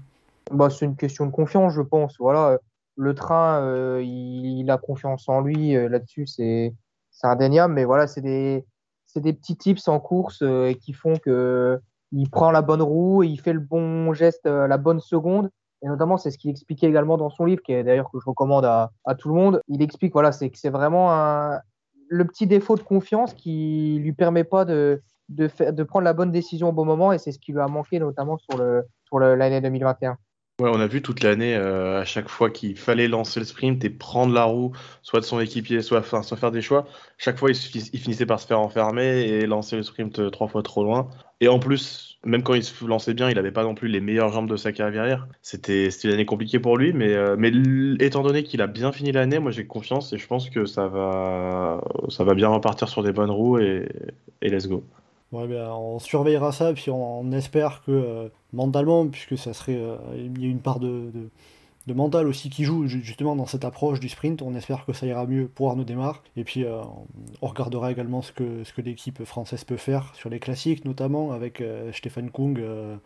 [0.50, 2.16] Bah, c'est une question de confiance, je pense.
[2.18, 2.58] Voilà,
[2.96, 6.74] le train, euh, il, il a confiance en lui euh, là-dessus, c'est
[7.22, 7.74] indéniable.
[7.74, 8.64] Mais voilà, c'est des
[9.16, 11.80] des petits tips en course euh, qui font que
[12.12, 15.50] il prend la bonne roue, il fait le bon geste, euh, la bonne seconde.
[15.82, 18.24] Et notamment, c'est ce qu'il expliquait également dans son livre, qui est d'ailleurs que je
[18.24, 19.62] recommande à, tout le monde.
[19.68, 21.52] Il explique, voilà, c'est que c'est vraiment
[22.08, 26.14] le petit défaut de confiance qui lui permet pas de, de, faire, de prendre la
[26.14, 27.12] bonne décision au bon moment.
[27.12, 30.18] Et c'est ce qui lui a manqué, notamment sur le sur le- l'année 2021.
[30.60, 33.84] Ouais, on a vu toute l'année, euh, à chaque fois qu'il fallait lancer le sprint
[33.84, 36.84] et prendre la roue, soit de son équipier, soit, soit faire des choix,
[37.16, 40.64] chaque fois il finissait par se faire enfermer et lancer le sprint euh, trois fois
[40.64, 41.10] trop loin.
[41.40, 44.00] Et en plus, même quand il se lançait bien, il n'avait pas non plus les
[44.00, 45.28] meilleures jambes de sa carrière.
[45.42, 47.52] C'était une année compliquée pour lui, mais, euh, mais
[48.00, 50.88] étant donné qu'il a bien fini l'année, moi j'ai confiance et je pense que ça
[50.88, 53.88] va, ça va bien repartir sur des bonnes roues et,
[54.42, 54.84] et let's go.
[55.30, 59.96] Ouais, ben, on surveillera ça, puis on, espère que euh, mentalement, puisque ça serait, euh,
[60.16, 61.10] il y a une part de,
[61.88, 64.42] de mental aussi qui joue justement dans cette approche du sprint.
[64.42, 66.22] On espère que ça ira mieux pour Arnaud Démarre.
[66.36, 66.82] Et puis euh,
[67.42, 71.90] on regardera également ce que, l'équipe française peut faire sur les classiques, notamment avec euh,
[71.92, 72.60] Stéphane Kung.
[72.60, 72.96] Euh.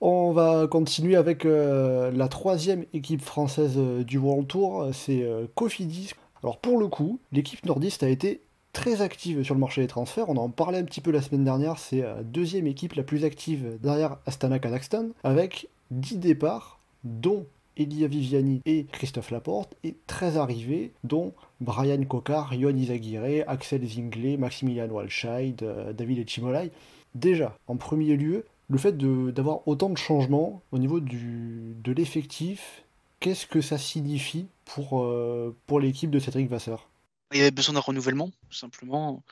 [0.00, 6.12] On va continuer avec la troisième équipe française du World Tour, c'est Cofidis.
[6.44, 8.40] Alors pour le coup, l'équipe nordiste a été
[8.72, 10.28] très active sur le marché des transferts.
[10.28, 11.80] On en parlait un petit peu la semaine dernière.
[11.80, 17.44] C'est la deuxième équipe la plus active derrière Astana Kazakhstan, avec 10 départs, dont
[17.78, 24.36] Elia Viviani et Christophe Laporte, et 13 arrivés, dont Brian Kokar, Yohan Izaguirre, Axel Zinglet,
[24.36, 26.70] Maximilian Walscheid, euh, David Echimolai.
[27.14, 32.84] Déjà, en premier lieu, le fait d'avoir autant de changements au niveau du, de l'effectif,
[33.20, 36.88] qu'est-ce que ça signifie pour, euh, pour l'équipe de Cédric Vasseur?
[37.32, 39.22] Il y avait besoin d'un renouvellement, tout simplement.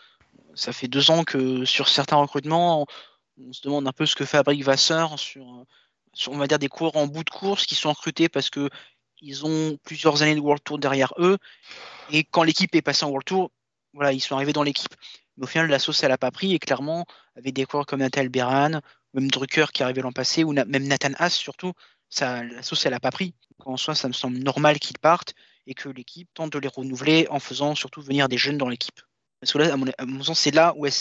[0.54, 2.86] Ça fait deux ans que sur certains recrutements,
[3.38, 5.64] on se demande un peu ce que Abric Vasseur sur
[6.28, 8.68] on va dire des coureurs en bout de course qui sont recrutés parce que
[9.20, 11.38] ils ont plusieurs années de World Tour derrière eux.
[12.10, 13.50] Et quand l'équipe est passée en World Tour,
[13.94, 14.94] voilà, ils sont arrivés dans l'équipe.
[15.36, 16.54] Mais au final, la sauce, elle n'a pas pris.
[16.54, 18.80] Et clairement, avec des coureurs comme Natal Beran,
[19.14, 21.72] même Drucker qui est arrivé l'an passé, ou même Nathan Haas surtout,
[22.08, 23.34] ça, la sauce, elle n'a pas pris.
[23.64, 25.34] En soi, ça me semble normal qu'ils partent
[25.66, 29.00] et que l'équipe tente de les renouveler en faisant surtout venir des jeunes dans l'équipe.
[29.40, 30.92] Parce que là, à mon, sens, c'est là où elle,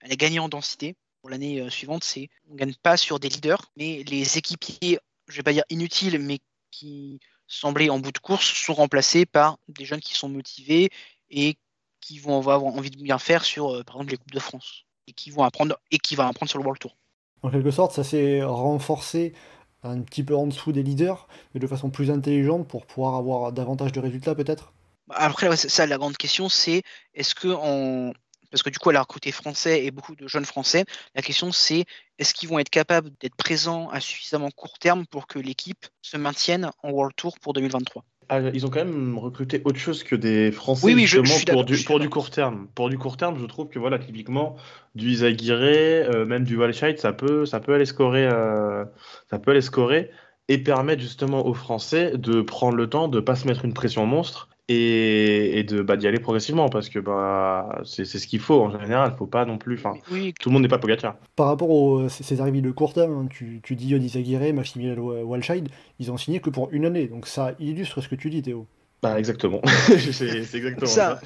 [0.00, 0.96] elle a gagné en densité
[1.28, 5.42] l'année euh, suivante, c'est on gagne pas sur des leaders, mais les équipiers, je vais
[5.42, 6.38] pas dire inutiles, mais
[6.70, 10.90] qui semblaient en bout de course, sont remplacés par des jeunes qui sont motivés
[11.30, 11.56] et
[12.00, 14.84] qui vont avoir envie de bien faire sur, euh, par exemple, les Coupes de France
[15.06, 16.96] et qui vont apprendre et qui vont apprendre sur le World Tour.
[17.42, 19.34] En quelque sorte, ça s'est renforcé
[19.82, 23.52] un petit peu en dessous des leaders, mais de façon plus intelligente pour pouvoir avoir
[23.52, 24.72] davantage de résultats peut-être?
[25.10, 26.82] Après, ça, la grande question, c'est
[27.14, 28.12] est-ce que en,
[28.56, 30.86] parce que du coup, elle a recruté français et beaucoup de jeunes français.
[31.14, 31.84] La question, c'est
[32.18, 36.16] est-ce qu'ils vont être capables d'être présents à suffisamment court terme pour que l'équipe se
[36.16, 40.16] maintienne en World Tour pour 2023 ah, ils ont quand même recruté autre chose que
[40.16, 42.66] des Français oui, oui, pour, du, pour du court terme.
[42.74, 44.56] Pour du court terme, je trouve que voilà, typiquement,
[44.96, 48.84] du Izaguirre, euh, même du Walscheid, ça peut, ça peut aller scorer, euh,
[49.30, 50.10] ça peut aller scorer
[50.48, 54.06] et permettre justement aux Français de prendre le temps de pas se mettre une pression
[54.06, 58.80] monstre et, de bah, d'y aller progressivement parce que bah, c'est ce qu'il faut en
[58.80, 59.12] général.
[59.14, 59.80] Il faut pas non plus.
[59.80, 61.16] Tout le monde n'est pas Pogacar.
[61.36, 64.96] Par rapport aux ces arrivées de court terme, hein, tu, tu dis Yodis Aguirre, Maximilian
[64.96, 67.06] Walscheid, ils ont signé que pour une année.
[67.06, 68.66] Donc ça illustre ce que tu dis, Théo.
[69.02, 69.60] Bah, exactement.
[70.12, 71.20] c'est exactement ça.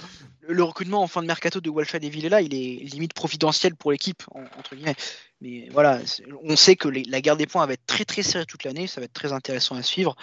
[0.47, 3.93] Le recrutement en fin de mercato de Walscheid et Villela, il est limite providentiel pour
[3.93, 4.25] l'équipe,
[4.59, 4.97] entre guillemets.
[5.41, 6.01] Mais voilà,
[6.43, 8.87] on sait que la guerre des points va être très très serrée toute l'année.
[8.87, 10.17] Ça va être très intéressant à suivre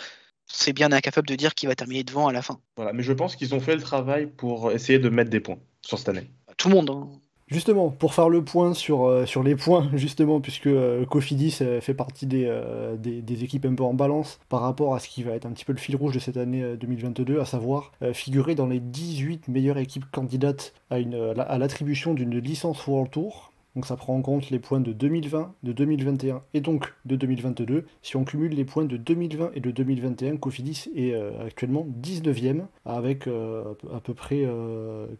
[0.48, 2.60] c'est bien incapable de dire qu'il va terminer devant à la fin.
[2.76, 5.60] Voilà, mais je pense qu'ils ont fait le travail pour essayer de mettre des points
[5.82, 6.30] sur cette année.
[6.58, 6.90] Tout le monde.
[6.90, 7.10] Hein.
[7.48, 11.80] Justement, pour faire le point sur, euh, sur les points, justement, puisque euh, Cofidis euh,
[11.80, 12.52] fait partie des,
[12.98, 15.64] des, équipes un peu en balance par rapport à ce qui va être un petit
[15.64, 19.78] peu le fil rouge de cette année 2022, à savoir figurer dans les 18 meilleures
[19.78, 23.54] équipes candidates à, une, à l'attribution d'une licence World Tour.
[23.78, 27.86] Donc ça prend en compte les points de 2020, de 2021 et donc de 2022.
[28.02, 32.63] Si on cumule les points de 2020 et de 2021, Cofidis est euh, actuellement 19e
[32.86, 34.48] avec euh, à peu près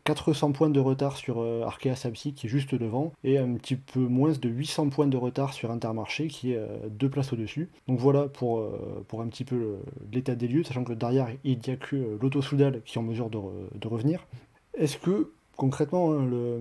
[0.06, 3.76] 400 euh, points de retard sur Arkea Samsi qui est juste devant et un petit
[3.76, 7.70] peu moins de 800 points de retard sur Intermarché qui est deux places au-dessus.
[7.88, 8.68] Donc voilà pour,
[9.08, 9.76] pour un petit peu
[10.12, 13.04] l'état des lieux, sachant que derrière il n'y a que l'Auto Soudal qui est en
[13.04, 13.38] mesure de,
[13.76, 14.26] de revenir.
[14.74, 16.60] Est-ce que concrètement hein, le,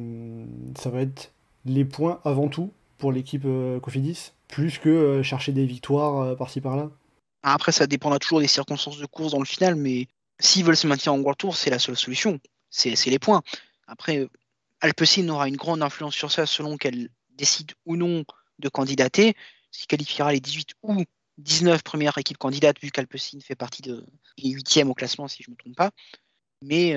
[0.76, 1.32] ça va être
[1.66, 6.34] les points avant tout pour l'équipe euh, Cofidis, plus que euh, chercher des victoires euh,
[6.34, 6.90] par-ci par-là
[7.42, 10.08] Après, ça dépendra toujours des circonstances de course dans le final, mais
[10.40, 12.40] s'ils veulent se maintenir en World Tour, c'est la seule solution.
[12.70, 13.42] C'est les points.
[13.86, 14.28] Après,
[14.80, 18.24] Alpecin aura une grande influence sur ça selon qu'elle décide ou non
[18.58, 19.34] de candidater,
[19.70, 21.04] ce qui qualifiera les 18 ou
[21.38, 24.04] 19 premières équipes candidates, vu qu'Alpecin fait partie de
[24.38, 25.90] 8e au classement, si je ne me trompe pas.
[26.62, 26.96] Mais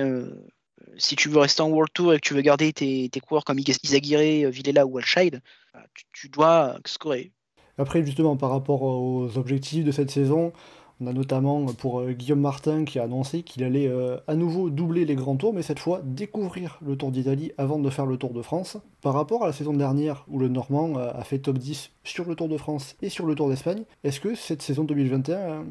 [0.96, 3.58] si tu veux rester en World Tour et que tu veux garder tes, coureurs comme
[3.58, 5.42] Izaguirre, Villela ou Alscheid,
[5.74, 5.80] bah,
[6.12, 7.32] tu, dois scorer.
[7.78, 10.52] Après, justement, par rapport aux objectifs de cette saison,
[11.00, 14.68] on a notamment pour euh, Guillaume Martin qui a annoncé qu'il allait euh, à nouveau
[14.68, 18.18] doubler les grands tours, mais cette fois découvrir le Tour d'Italie avant de faire le
[18.18, 18.76] Tour de France.
[19.00, 22.26] Par rapport à la saison dernière où le Normand euh, a fait top 10 sur
[22.26, 25.64] le Tour de France et sur le Tour d'Espagne, est-ce que cette saison 2021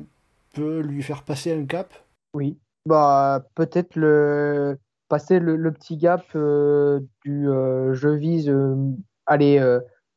[0.54, 1.94] peut lui faire passer un cap?
[2.34, 8.76] Oui, bah peut-être le passer le, petit gap euh, du euh, je vise euh,
[9.26, 9.62] aller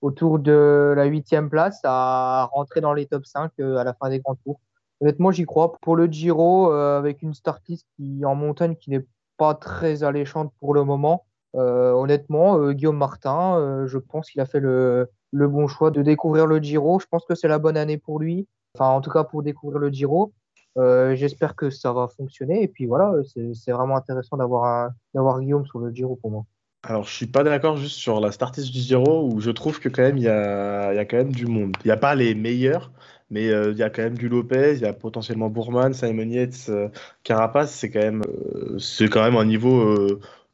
[0.01, 4.21] autour de la huitième place à rentrer dans les top 5 à la fin des
[4.21, 4.61] grands tours.
[5.01, 5.73] Honnêtement, j'y crois.
[5.81, 9.05] Pour le Giro, avec une start list qui, en montagne qui n'est
[9.37, 15.11] pas très alléchante pour le moment, honnêtement, Guillaume Martin, je pense qu'il a fait le,
[15.31, 16.99] le, bon choix de découvrir le Giro.
[16.99, 18.49] Je pense que c'est la bonne année pour lui.
[18.75, 20.33] Enfin, en tout cas, pour découvrir le Giro.
[20.77, 22.63] J'espère que ça va fonctionner.
[22.63, 23.15] Et puis voilà,
[23.55, 26.45] c'est vraiment intéressant d'avoir Guillaume sur le Giro pour moi.
[26.85, 29.89] Alors, je suis pas d'accord juste sur la startlist du Giro où je trouve que
[29.89, 31.77] quand même il y a, y a quand même du monde.
[31.85, 32.91] Il n'y a pas les meilleurs,
[33.31, 36.29] mais euh, il y a quand même du Lopez, il y a potentiellement Bourman, Simon
[36.29, 36.89] Yates, euh,
[37.23, 37.73] Carapace.
[37.73, 39.97] C'est quand même, euh, c'est quand même un niveau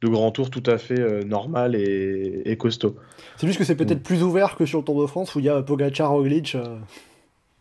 [0.00, 2.96] de grand tour tout à fait normal et, costaud.
[3.37, 5.46] C'est juste que c'est peut-être plus ouvert que sur le Tour de France où il
[5.46, 6.57] y a Pogacar, Roglic.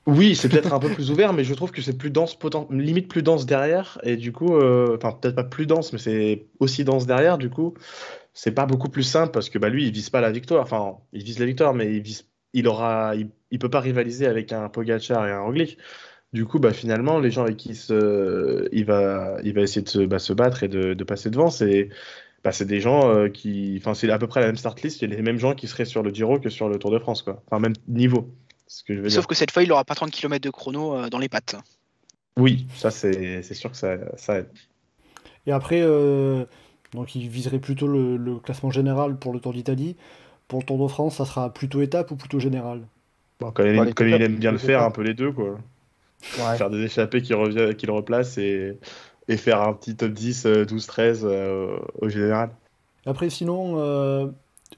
[0.07, 2.37] Oui, c'est peut-être un peu plus ouvert, mais je trouve que c'est plus dense,
[2.71, 6.85] limite plus dense derrière, et du coup, enfin peut-être pas plus dense, mais c'est aussi
[6.85, 7.73] dense derrière, du coup,
[8.37, 10.61] c'est pas beaucoup plus simple parce que bah, lui, il vise pas la victoire.
[10.61, 12.03] Enfin, il vise la victoire, mais
[12.53, 15.79] il aura, il, peut pas rivaliser avec un Pogacar et un Roglic.
[16.33, 19.89] Du coup, bah, finalement, les gens avec qui se, il, va, il va essayer de
[19.89, 21.89] se, bah, battre et de, passer devant, c'est
[22.61, 23.75] des gens euh, qui.
[23.79, 25.01] Enfin, c'est à peu près la même start list.
[25.01, 26.91] Il y a les mêmes gens qui seraient sur le Giro que sur le Tour
[26.91, 27.23] de France.
[27.23, 27.41] Quoi.
[27.47, 28.29] Enfin, même niveau.
[28.67, 30.95] Ce que je veux Sauf que cette fois, il n'aura pas 30 km de chrono
[30.95, 31.55] euh, dans les pattes.
[32.37, 34.49] Oui, ça, c'est sûr que ça, ça aide.
[35.45, 35.81] Et après.
[35.81, 36.45] Euh
[36.93, 39.95] donc il viserait plutôt le, classement général pour le Tour d'Italie.
[40.47, 42.81] Pour le Tour de France, ça sera plutôt étape ou plutôt général?
[43.39, 45.57] Bon, Comme, il, aime bien le faire, un peu les deux, quoi.
[46.19, 48.79] Faire des échappées qui, revient, qui le replacent et,
[49.27, 52.49] et, faire un petit top 10, 12, 13 au général.
[53.05, 54.27] Après, sinon, euh,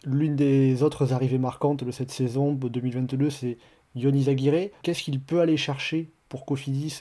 [0.04, 3.58] l'une des autres arrivées marquantes de cette saison 2022, c'est
[4.00, 4.70] Yonis Aguirre.
[4.84, 7.00] Qu'est-ce qu'il peut aller chercher pour Cofidis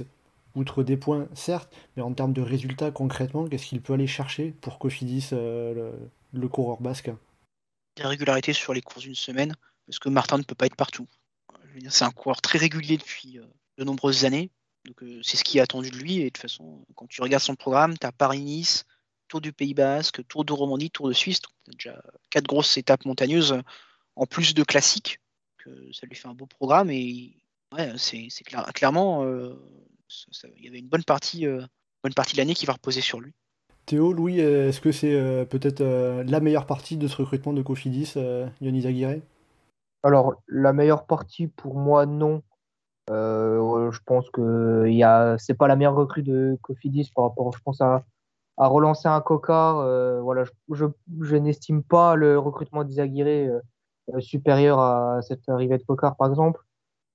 [0.54, 4.54] outre des points, certes, mais en termes de résultats concrètement, qu'est-ce qu'il peut aller chercher
[4.60, 5.92] pour Cofidis, euh,
[6.32, 7.10] le, coureur basque?
[7.96, 9.54] Des régularités sur les courses d'une semaine,
[9.86, 11.06] parce que Martin ne peut pas être partout.
[11.88, 13.44] C'est un coureur très régulier depuis euh,
[13.78, 14.50] de nombreuses années,
[14.84, 16.18] donc euh, c'est ce qui est attendu de lui.
[16.18, 18.84] Et de toute façon, quand tu regardes son programme, tu as Paris-Nice,
[19.28, 22.76] Tour du Pays Basque, Tour de Romandie, Tour de Suisse, tu as déjà quatre grosses
[22.78, 23.60] étapes montagneuses
[24.16, 25.20] en plus de classiques,
[25.68, 27.36] que ça lui fait un beau programme et
[27.72, 28.28] ouais, c'est
[28.74, 29.24] clairement
[30.56, 31.62] il y avait une bonne partie, euh,
[32.02, 33.32] bonne partie de l'année qui va reposer sur lui.
[33.86, 37.62] Théo, Louis, euh, est-ce que c'est euh, peut-être la meilleure partie de ce recrutement de
[37.62, 38.14] Cofidis,
[38.60, 39.20] Yonis Aguirre
[40.02, 42.42] Alors, la meilleure partie pour moi, non.
[43.08, 45.38] je pense que a...
[45.38, 48.04] c'est pas la meilleure recrue de Cofidis par rapport, je pense, à,
[48.56, 49.76] à relancer un cocard.
[50.22, 50.84] voilà, je,
[51.20, 53.60] je, n'estime pas le recrutement d'Isaguirre
[54.20, 56.60] supérieur à cette de cocard, par exemple.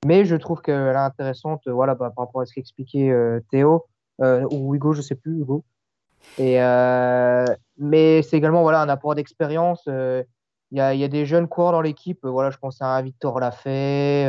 [0.05, 3.85] Mais je trouve qu'elle est intéressante voilà, bah, par rapport à ce qu'expliquait euh, Théo,
[4.21, 5.63] euh, ou Hugo, je ne sais plus, Hugo.
[6.37, 7.45] Et, euh,
[7.77, 9.83] mais c'est également voilà, un apport d'expérience.
[9.87, 12.19] Il y, a, des jeunes coureurs dans l'équipe.
[12.23, 14.27] Voilà, je pense à Victor Lafay,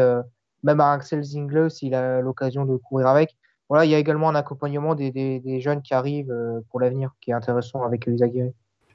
[0.62, 3.36] même à Axel Zingler s'il a l'occasion de courir avec.
[3.68, 6.34] Voilà, il y a également un accompagnement des, jeunes qui arrivent
[6.70, 8.52] pour l'avenir qui est intéressant avec les Aguirre.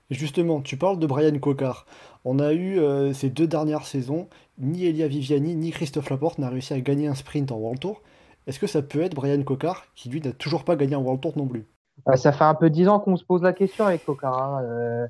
[0.10, 1.86] Justement, tu parles de Brian Cocard.
[2.26, 2.80] On a eu
[3.13, 7.15] ces deux dernières saisons, ni Elia Viviani ni Christophe Laporte n'a réussi à gagner un
[7.15, 8.02] sprint en World Tour.
[8.48, 11.22] Est-ce que ça peut être Brian Cocard qui lui n'a toujours pas gagné un World
[11.22, 11.65] Tour non plus?
[12.06, 14.41] Bah, Ça fait un peu dix ans qu'on se pose la question avec Cocard.
[14.41, 15.08] Hein, euh.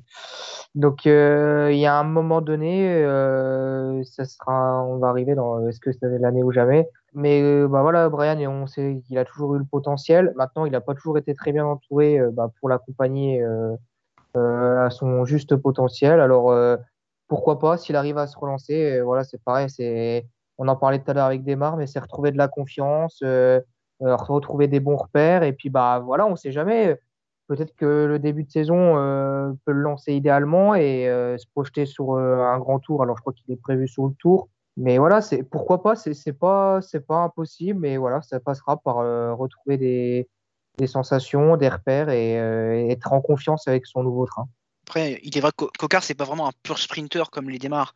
[0.75, 5.67] donc euh, il y a un moment donné, euh, ça sera, on va arriver dans
[5.67, 6.89] est-ce que c'est l'année ou jamais.
[7.13, 10.33] Mais bah voilà, Brian, on sait qu'il a toujours eu le potentiel.
[10.35, 13.43] Maintenant, il n'a pas toujours été très bien entouré bah, pour l'accompagner
[14.39, 16.19] à son juste potentiel.
[16.19, 16.53] Alors
[17.29, 18.97] pourquoi pas s'il arrive à se relancer.
[18.97, 21.99] Euh, voilà, c'est pareil, c'est on en parlait tout à l'heure avec Desmar, mais c'est
[21.99, 23.61] retrouver de la confiance, euh,
[24.01, 25.43] euh, retrouver des bons repères.
[25.43, 26.99] Et puis bah voilà, on sait jamais.
[27.47, 28.93] Peut-être que le début de saison
[29.65, 31.05] peut le lancer idéalement et
[31.39, 33.01] se projeter sur un grand tour.
[33.01, 34.49] Alors je crois qu'il est prévu sur le tour.
[34.77, 38.97] Mais voilà, c'est pourquoi pas, c'est pas c'est pas impossible, mais voilà, ça passera par
[39.35, 40.29] retrouver des,
[40.77, 42.35] des sensations, des repères et
[42.89, 44.47] être en confiance avec son nouveau train.
[44.87, 47.93] Après, il est vrai que Cocard, c'est pas vraiment un pur sprinter comme les démarres.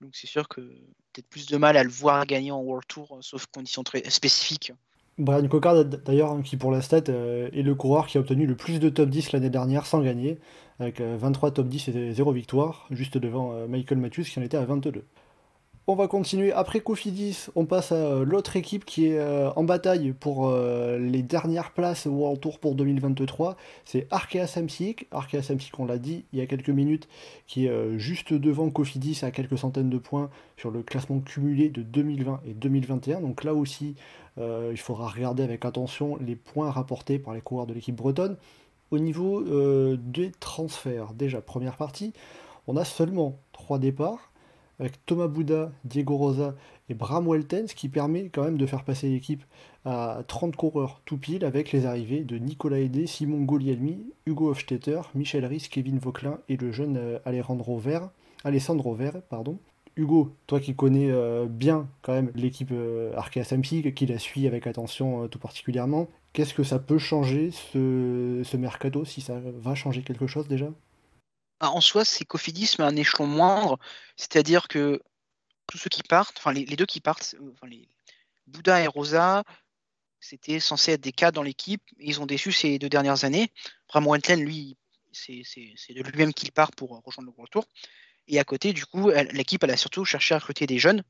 [0.00, 3.18] Donc c'est sûr que peut-être plus de mal à le voir gagner en World Tour,
[3.20, 4.72] sauf conditions très spécifiques.
[5.18, 8.46] Brian Cocard, d'ailleurs, hein, qui pour la stat euh, est le coureur qui a obtenu
[8.46, 10.38] le plus de top 10 l'année dernière sans gagner,
[10.78, 14.42] avec 23 euh, top 10 et 0 victoire, juste devant euh, Michael Matthews qui en
[14.42, 15.04] était à 22.
[15.88, 16.52] On va continuer.
[16.52, 20.96] Après Cofidis, on passe à euh, l'autre équipe qui est euh, en bataille pour euh,
[20.96, 23.56] les dernières places au World Tour pour 2023.
[23.84, 25.08] C'est Arkea Samsic.
[25.10, 27.08] Arkea Samsic, on l'a dit il y a quelques minutes,
[27.48, 31.82] qui est juste devant Cofidis à quelques centaines de points sur le classement cumulé de
[31.82, 33.20] 2020 et 2021.
[33.20, 33.96] Donc là aussi,
[34.38, 38.36] il faudra regarder avec attention les points rapportés par les coureurs de l'équipe bretonne.
[38.92, 39.42] Au niveau
[39.96, 42.12] des transferts, déjà première partie,
[42.68, 44.31] on a seulement trois départs
[44.82, 46.56] avec Thomas Bouda, Diego Rosa
[46.88, 49.44] et Bram Welten, ce qui permet quand même de faire passer l'équipe
[49.84, 55.00] à 30 coureurs tout pile avec les arrivées de Nicolas Hédé, Simon Golielmi, Hugo Hofstetter,
[55.14, 58.10] Michel Risse, Kevin Vauclin et le jeune euh, Alessandro Ver,
[58.42, 59.56] Alessandro Ver, pardon.
[59.94, 64.48] Hugo, toi qui connais euh, bien quand même l'équipe euh, Arkea Samsic, qui la suit
[64.48, 70.02] avec attention tout particulièrement, Qu'est-ce que ça peut changer ce, mercato, si ça va changer
[70.02, 70.70] quelque chose déjà?
[71.68, 73.78] En soi, c'est Cofidis, mais à un échelon moindre.
[74.16, 75.00] C'est-à-dire que
[75.68, 77.36] tous ceux qui partent, enfin les, deux qui partent,
[78.48, 79.44] Bouddha et Rosa,
[80.18, 81.82] c'était censé être des cas dans l'équipe.
[81.98, 83.50] Ils ont déçu ces deux dernières années.
[83.88, 84.76] Vraiment, lui,
[85.12, 85.42] c'est
[85.90, 87.64] de lui-même qu'il part pour rejoindre le World Tour.
[88.26, 91.04] Et à côté, du coup, l'équipe, elle a surtout cherché à recruter des jeunes.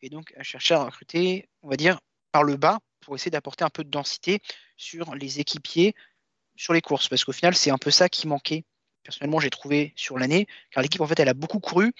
[0.00, 1.98] Et donc, elle cherché à recruter, on va dire,
[2.30, 4.40] par le bas, pour essayer d'apporter un peu de densité
[4.76, 5.94] sur les équipiers,
[6.56, 7.08] sur les courses.
[7.08, 8.64] Parce qu'au final, c'est un peu ça qui manquait.
[9.08, 11.94] Personnellement, j'ai trouvé sur l'année, car l'équipe, en fait, elle a beaucoup couru.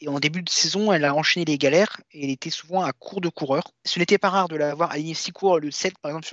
[0.00, 2.94] Et en début de saison, elle a enchaîné les galères et elle était souvent à
[2.94, 3.74] court de coureurs.
[3.84, 6.26] Ce n'était pas rare de l'avoir aligné 6 coureurs, le 7 par exemple,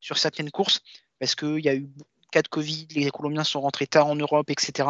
[0.00, 0.80] sur, certaines courses,
[1.20, 1.88] parce qu'il y a eu
[2.32, 4.88] cas Covid, les Colombiens sont rentrés tard en Europe, etc.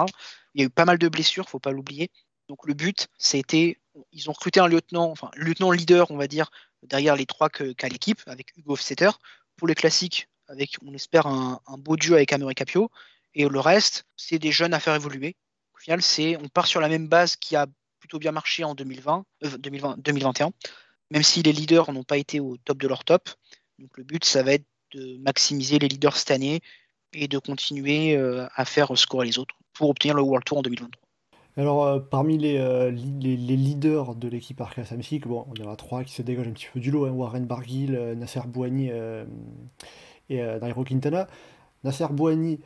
[0.55, 2.11] Il y a eu pas mal de blessures, faut pas l'oublier.
[2.49, 3.77] Donc le but, c'était,
[4.13, 6.51] ils ont recruté un lieutenant, enfin lieutenant leader, on va dire,
[6.83, 9.11] derrière les trois qu'a l'équipe, avec Hugo Offsetter.
[9.57, 12.91] Pour les classiques, avec, on espère, un, beau duo avec Amory Capio.
[13.35, 15.37] Et le reste, c'est des jeunes à faire évoluer.
[15.75, 17.67] Au final, c'est, on part sur la même base qui a
[18.01, 19.25] plutôt bien marché en 2020,
[19.59, 20.53] 2020 2021,
[21.11, 23.29] même si les leaders n'ont pas été au top de leur top.
[23.79, 26.61] Donc le but, ça va être de maximiser les leaders cette année
[27.13, 30.63] et de continuer euh, à faire scorer les autres pour obtenir le World Tour en
[30.63, 31.03] 2023.
[31.57, 35.77] Alors, euh, parmi euh, les, leaders de l'équipe Arca Samsic, bon, il y en a
[35.77, 38.91] trois qui se dégagent un petit peu du lot hein, Warren Barguil, Nasser Bouani
[40.31, 41.27] et Nairo Quintana.
[41.85, 42.61] Nasser Bouani,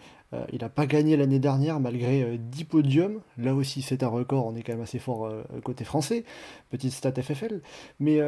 [0.53, 3.21] il n'a pas gagné l'année dernière malgré 10 podiums.
[3.39, 5.31] Là aussi, c'est un record, on est quand même assez fort
[5.65, 6.25] côté français.
[6.71, 7.61] Petite stat FFL.
[8.01, 8.21] Mais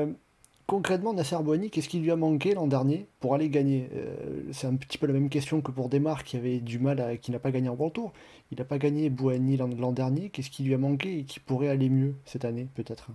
[0.67, 3.89] concrètement, Nasser Bouani, qu'est-ce qui lui a manqué l'an dernier pour aller gagner?
[3.95, 7.01] Euh, C'est un petit peu la même question que pour Desmar qui avait du mal
[7.01, 8.13] à, qui n'a pas gagné en World Tour.
[8.51, 10.31] Il n'a pas gagné Bouani l'an dernier.
[10.31, 13.11] Qu'est-ce qui lui a manqué et qui pourrait aller mieux cette année, peut-être?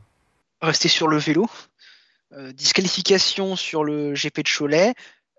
[0.62, 1.48] Rester sur le vélo.
[2.34, 4.94] Euh, disqualification sur le GP de Cholet.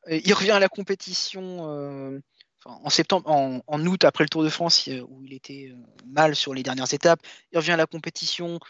[0.09, 2.21] Euh, il revient à la compétition
[2.67, 3.31] en septembre,
[3.67, 5.73] en, août après le Tour de France où il était
[6.07, 7.21] mal sur les dernières étapes.
[7.53, 8.61] Il revient à la compétition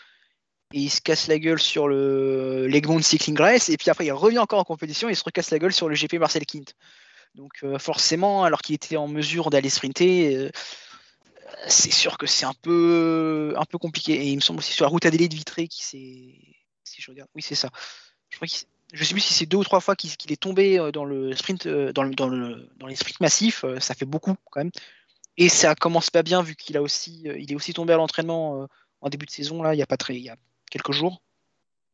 [0.73, 4.13] et il se casse la gueule sur le l'Egmont Cycling Race, et puis après il
[4.13, 6.75] revient encore en compétition et il se recasse la gueule sur le GP Marcel Kint.
[7.35, 10.51] Donc euh, forcément, alors qu'il était en mesure d'aller sprinter, euh,
[11.67, 14.15] c'est sûr que c'est un peu, un peu compliqué.
[14.15, 16.35] Et il me semble aussi sur la route Adélie de Vitré qui s'est...
[16.85, 17.71] Si je regarde, oui c'est ça.
[18.31, 18.49] Je crois
[18.93, 21.35] je sais plus si c'est deux ou trois fois qu'il est tombé euh, dans le
[21.37, 24.73] sprint, dans, le, dans, le, dans les sprints massifs, ça fait beaucoup quand même.
[25.37, 28.67] Et ça commence pas bien vu qu'il a aussi, il est aussi tombé à l'entraînement
[29.01, 30.37] en début de saison là, il y a pas très, il y a
[30.71, 31.23] quelques jours.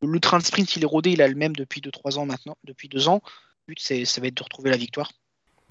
[0.03, 2.57] Le train de sprint, il est rodé, il a le même depuis 2-3 ans maintenant,
[2.65, 3.23] depuis 2 ans.
[3.67, 5.11] Le but, c'est, ça va être de retrouver la victoire.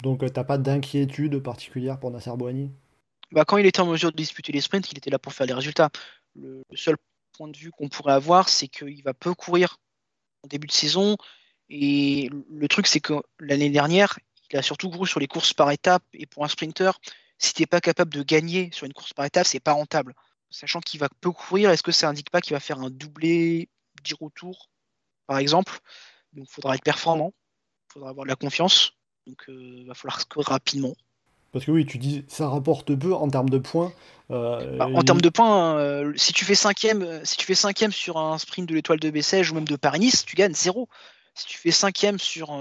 [0.02, 2.72] Donc, tu euh, t'as pas d'inquiétude particulière pour Nasser Boigny
[3.30, 5.46] bah, Quand il était en mesure de disputer les sprints, il était là pour faire
[5.46, 5.90] les résultats.
[6.34, 6.96] Le, seul
[7.32, 9.78] point de vue qu'on pourrait avoir, c'est qu'il va peu courir
[10.46, 11.16] début de saison.
[11.68, 14.18] Et le truc, c'est que l'année dernière,
[14.50, 16.04] il a surtout couru sur les courses par étapes.
[16.14, 16.92] Et pour un sprinter,
[17.38, 20.14] si tu n'es pas capable de gagner sur une course par étape, c'est pas rentable
[20.50, 23.68] sachant qu'il va peu courir, est-ce que ça indique pas qu'il va faire un doublé
[24.02, 24.70] 10 retours,
[25.26, 25.78] par exemple?
[26.32, 27.34] Donc il faudra être performant,
[27.88, 28.92] il faudra avoir de la confiance,
[29.26, 30.94] donc il euh, va falloir scorer rapidement.
[31.56, 33.90] Parce que oui, tu dis ça rapporte peu en termes de points.
[34.30, 37.92] Euh, bah, en termes de points, euh, si tu fais cinquième, si tu fais cinquième
[37.92, 40.86] sur un sprint de l'étoile de Bessèges ou même de Paris-Nice, tu gagnes zéro.
[41.34, 42.52] Si tu fais cinquième sur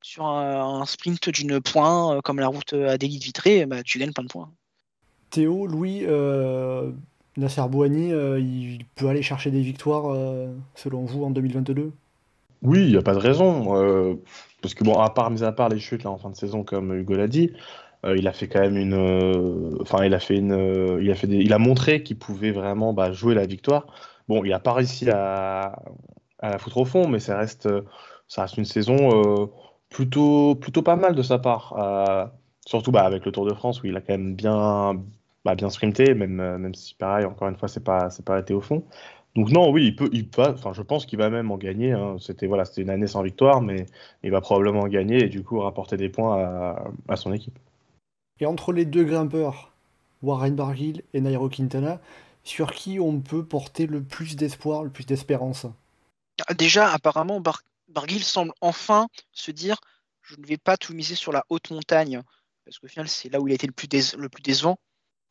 [0.00, 4.24] sur un, sprint d'une point comme la route à de Vitré, bah, tu gagnes plein
[4.24, 4.50] de points.
[5.28, 6.90] Théo, Louis, euh,
[7.36, 11.92] Nasser Bouani, euh, il peut aller chercher des victoires, euh, selon vous, en 2022
[12.62, 14.18] Oui, il n'y a pas de raison.
[14.62, 16.64] Parce que, bon, à part, mis à part les chutes là, en fin de saison,
[16.64, 17.52] comme Hugo l'a dit,
[18.04, 19.78] il a fait quand même une.
[19.80, 20.98] Enfin, il a fait une.
[21.00, 23.86] il, a fait il a montré qu'il pouvait vraiment bah, jouer la victoire.
[24.28, 25.76] Bon, il n'a pas réussi à,
[26.42, 27.68] la foutre au fond, mais ça reste,
[28.26, 29.50] ça reste une saison
[29.88, 31.74] plutôt, plutôt pas mal de sa part.
[32.66, 34.94] surtout bah, avec le Tour de France où il a quand même bien,
[35.44, 38.54] bah, bien sprinté, même, euh, même si pareil, encore une fois, c'est pas, pas été
[38.54, 38.84] au fond.
[39.34, 41.92] Donc non, oui, il peut, il enfin, je pense qu'il va même en gagner.
[41.92, 42.16] Hein.
[42.20, 43.86] C'était voilà, c'était une année sans victoire, mais
[44.22, 47.58] il va probablement en gagner et du coup rapporter des points à, à son équipe.
[48.40, 49.72] Et entre les deux grimpeurs,
[50.22, 52.00] Warren Barguil et Nairo Quintana,
[52.44, 55.66] sur qui on peut porter le plus d'espoir, le plus d'espérance?
[56.46, 59.76] Ah, Déjà, apparemment, Bar Barguil semble enfin se dire
[60.22, 62.22] je ne vais pas tout miser sur la haute montagne,
[62.64, 64.78] parce qu'au final, c'est là où il a été le plus, le plus décevant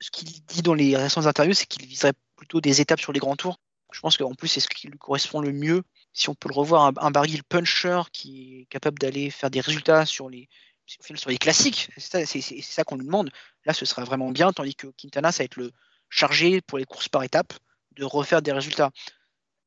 [0.02, 3.20] ce qu'il dit dans les récentes interviews, c'est qu'il viserait plutôt des étapes sur les
[3.20, 3.60] grands tours.
[3.92, 5.84] Je pense qu'en plus, c'est ce qui lui correspond le mieux.
[6.14, 10.06] Si on peut le revoir, un, un puncher qui est capable d'aller faire des résultats
[10.06, 10.50] sur les,
[10.86, 12.26] sur les classiques, c'est
[12.62, 13.30] ça, qu'on lui demande.
[13.66, 15.72] Là, ce sera vraiment bien, tandis que Quintana, ça va être le
[16.10, 17.54] chargé pour les courses par étapes
[17.96, 18.92] de refaire des résultats.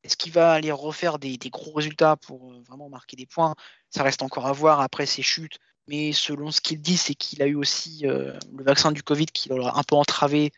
[0.03, 3.55] Est-ce qu'il va aller refaire des, gros résultats pour euh, vraiment marquer des points?
[3.89, 5.57] Ça reste encore à voir après ses chutes.
[5.87, 9.49] Mais selon ce qu'il dit, c'est qu'il a eu aussi le vaccin du Covid qui
[9.49, 10.51] l'a un peu entravé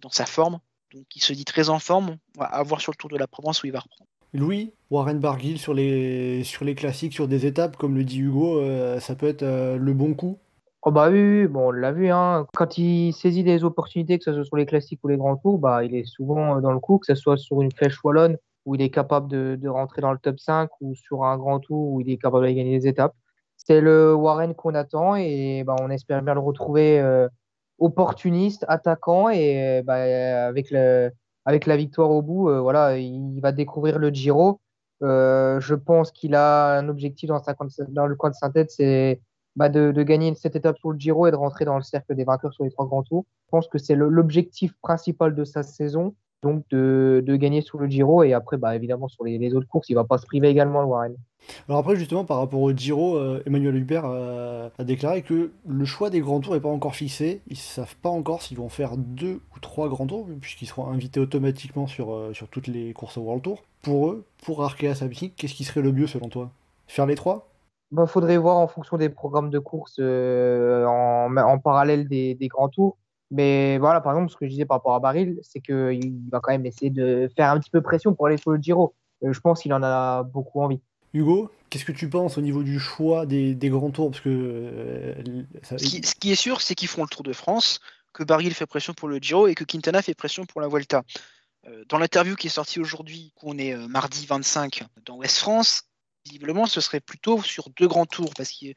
[0.00, 0.60] dans sa forme.
[0.92, 2.16] Donc il se dit très en forme.
[2.38, 4.08] à voir sur le Tour de la Provence où il va reprendre.
[4.32, 8.60] Louis, Warren Barguil sur les, sur les classiques, sur des étapes, comme le dit Hugo,
[9.00, 10.38] ça peut être le bon coup?
[10.82, 12.46] Oh bah oui, bon, on l'a vu, hein.
[12.54, 15.58] quand il saisit des opportunités, que ce soit sur les classiques ou les grands tours,
[15.58, 18.74] bah, il est souvent dans le coup, que ce soit sur une flèche wallonne où
[18.74, 21.92] il est capable de, de, rentrer dans le top 5 ou sur un grand tour
[21.92, 23.14] où il est capable de gagner des étapes.
[23.56, 27.28] C'est le Warren qu'on attend et bah, on espère bien le retrouver euh,
[27.78, 31.10] opportuniste, attaquant et bah, avec, le,
[31.44, 34.60] avec la victoire au bout, euh, voilà, il va découvrir le Giro.
[35.02, 37.42] Euh, je pense qu'il a un objectif dans,
[37.88, 39.20] dans le coin de sa tête, c'est
[39.54, 42.14] bah, de, de, gagner cette étape sur le Giro et de rentrer dans le cercle
[42.14, 43.24] des vainqueurs sur les trois grands tours.
[43.46, 47.88] Je pense que c'est l'objectif principal de sa saison, donc de, de, gagner sur le
[47.88, 50.48] Giro et après, bah, évidemment, sur les, les, autres courses, il va pas se priver
[50.48, 51.16] également le Warren.
[51.68, 55.84] Alors après, justement, par rapport au Giro, euh, Emmanuel Hubert euh, a déclaré que le
[55.84, 57.40] choix des grands tours n'est pas encore fixé.
[57.48, 60.88] Ils ne savent pas encore s'ils vont faire deux ou trois grands tours, puisqu'ils seront
[60.88, 63.62] invités automatiquement sur, euh, sur toutes les courses au World Tour.
[63.82, 66.50] Pour eux, pour Arkea Samsic, qu'est-ce qui serait le mieux selon toi?
[66.86, 67.48] Faire les trois?
[67.92, 72.48] Il bah, faudrait voir en fonction des programmes de course en, en, parallèle des, des,
[72.48, 72.96] grands tours.
[73.30, 76.40] Mais voilà, par exemple, ce que je disais par rapport à Baril, c'est qu'il va
[76.40, 78.94] quand même essayer de faire un petit peu pression pour aller sur le Giro.
[79.24, 80.80] Euh, je pense qu'il en a beaucoup envie.
[81.12, 84.10] Hugo, qu'est-ce que tu penses au niveau du choix des, des grands tours?
[84.10, 85.78] Parce que, euh, ça...
[85.78, 87.80] ce, qui, ce, qui, est sûr, c'est qu'ils feront le Tour de France,
[88.12, 91.02] que Baril fait pression pour le Giro et que Quintana fait pression pour la Vuelta.
[91.88, 95.82] Dans l'interview qui est sortie aujourd'hui, on est mardi 25 dans West France,
[96.24, 98.74] visiblement, ce serait plutôt sur deux grands tours, parce qu'il y a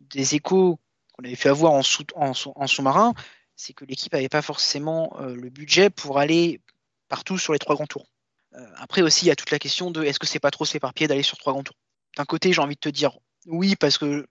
[0.00, 0.78] des échos
[1.12, 3.14] qu'on avait fait avoir en, sous, en, en sous-marin,
[3.60, 6.62] c'est que l'équipe n'avait pas forcément euh, le budget pour aller
[7.08, 8.06] partout sur les trois grands tours.
[8.54, 10.64] Euh, après aussi, il y a toute la question de est-ce que c'est pas trop
[10.64, 11.76] s'éparpiller d'aller sur trois grands tours?
[12.16, 14.26] D'un côté, j'ai envie de te dire oui, parce que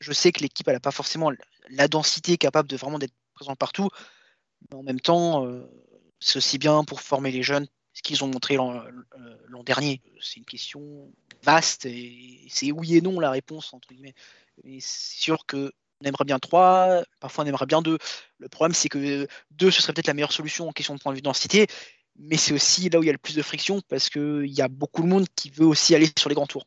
[0.00, 1.30] je sais que l'équipe n'a pas forcément
[1.68, 3.90] la densité capable de vraiment d'être présente partout,
[4.70, 5.66] mais en même temps, euh,
[6.18, 10.00] c'est aussi bien pour former les jeunes, ce qu'ils ont montré l'an dernier.
[10.20, 11.12] C'est une question
[11.42, 14.14] vaste et c'est oui et non la réponse entre guillemets.
[14.64, 15.72] Mais c'est sûr que
[16.02, 17.98] on aimerait bien trois, parfois on aimerait bien deux.
[18.38, 21.12] Le problème c'est que deux ce serait peut-être la meilleure solution en question de point
[21.12, 21.66] de vue densité,
[22.18, 24.60] mais c'est aussi là où il y a le plus de friction parce qu'il y
[24.60, 26.66] a beaucoup de monde qui veut aussi aller sur les grands tours.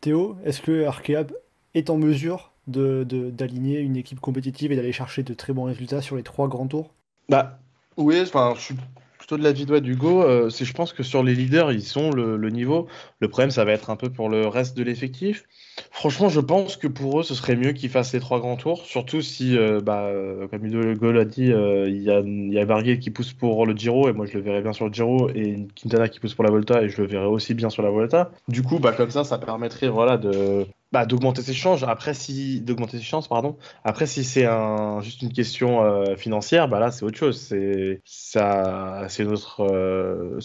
[0.00, 1.26] Théo, est-ce que Arkea
[1.74, 6.00] est en mesure de, d'aligner une équipe compétitive et d'aller chercher de très bons résultats
[6.00, 6.92] sur les trois grands tours?
[7.28, 7.58] Bah
[7.96, 8.74] oui, enfin je suis
[9.18, 10.22] plutôt de la vie d'Hugo.
[10.22, 12.88] Euh, c'est, je pense que sur les leaders, ils sont le, le, niveau.
[13.20, 15.44] Le problème, ça va être un peu pour le reste de l'effectif.
[15.90, 18.84] Franchement, je pense que pour eux, ce serait mieux qu'ils fassent les trois grands tours.
[18.84, 22.64] Surtout si, euh, bah, euh, comme Hugo l'a dit, euh, il y a, y a
[22.64, 25.30] Barguil qui pousse pour le Giro, et moi je le verrais bien sur le Giro,
[25.30, 27.90] et Quintana qui pousse pour la Volta, et je le verrais aussi bien sur la
[27.90, 28.30] Volta.
[28.48, 31.82] Du coup, bah, comme ça, ça permettrait voilà, de, bah, d'augmenter ses chances.
[31.82, 33.56] Après, si d'augmenter ses chances, pardon.
[33.82, 37.40] Après, si c'est un, juste une question euh, financière, bah là, c'est autre chose.
[37.40, 39.64] C'est ça, c'est notre,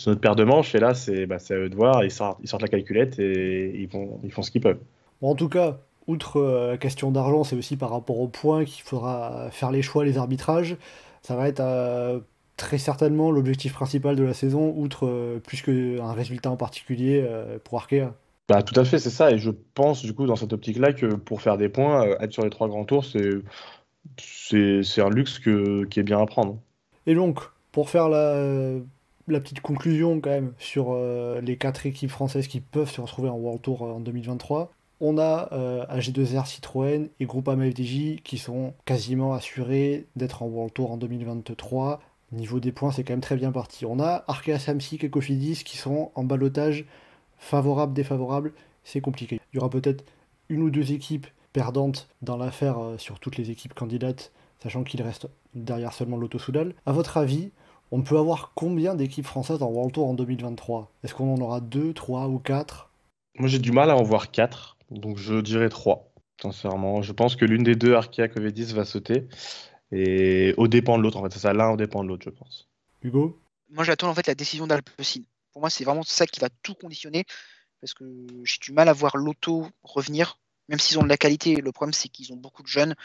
[0.08, 0.74] notre paire de manches.
[0.74, 2.04] Et là, c'est, bah, à eux de voir.
[2.04, 4.80] Ils sortent, ils sortent la calculette et ils font, ils font ce qu'ils peuvent.
[5.22, 8.66] Bon, en tout cas, outre euh, la question d'argent, c'est aussi par rapport au point
[8.66, 10.78] qu'il faudra faire les choix, les arbitrages.
[11.22, 11.62] Ça va être
[12.56, 17.28] très certainement l'objectif principal de la saison, outre plus qu'un résultat en particulier
[17.64, 18.14] pour Arkea.
[18.50, 19.32] Bah, tout à fait, c'est ça.
[19.32, 22.34] Et je pense, du coup, dans cette optique-là, que pour faire des points, euh, être
[22.34, 26.58] sur les trois grands tours, c'est, un luxe que, qui est bien à prendre.
[27.06, 27.42] Et donc,
[27.72, 28.80] pour faire la,
[29.28, 33.30] la petite conclusion, quand même, sur euh, les quatre équipes françaises qui peuvent se retrouver
[33.30, 35.50] en World Tour euh, en 2023, on a
[35.90, 42.02] AG2R Citroën et Groupama FDJ qui sont quasiment assurés d'être en World Tour en 2023.
[42.32, 43.86] Niveau des points, c'est quand même très bien parti.
[43.86, 46.86] On a Arkea Samsic et Cofidis qui sont en balotage
[47.40, 49.40] favorable, défavorable, c'est compliqué.
[49.52, 50.04] Il y aura peut-être
[50.50, 54.32] une ou deux équipes perdantes dans l'affaire euh, sur toutes les équipes candidates,
[54.62, 56.76] sachant qu'il reste derrière seulement l'Auto Soudal.
[56.86, 57.52] À votre avis,
[57.92, 61.62] on peut avoir combien d'équipes françaises en World Tour en 2023 Est-ce qu'on en aura
[61.62, 62.92] deux, trois ou quatre?
[63.40, 66.12] Moi j'ai du mal à en voir quatre, donc je dirais trois.
[66.42, 69.28] Sincèrement, je pense que l'une des deux, Arkea Covedis, va sauter.
[69.92, 72.30] Et au dépend de l'autre, en fait, c'est ça, l'un au dépend de l'autre, je
[72.30, 72.70] pense.
[73.02, 73.42] Hugo?
[73.70, 75.22] Moi j'attends en fait la décision d'Alpecin.
[75.52, 77.26] Pour moi, c'est vraiment ça qui va tout conditionner.
[77.82, 78.06] Parce que
[78.44, 81.56] j'ai du mal à voir l'auto revenir, même s'ils ont de la qualité.
[81.56, 82.96] Le problème, c'est qu'ils ont beaucoup de jeunes.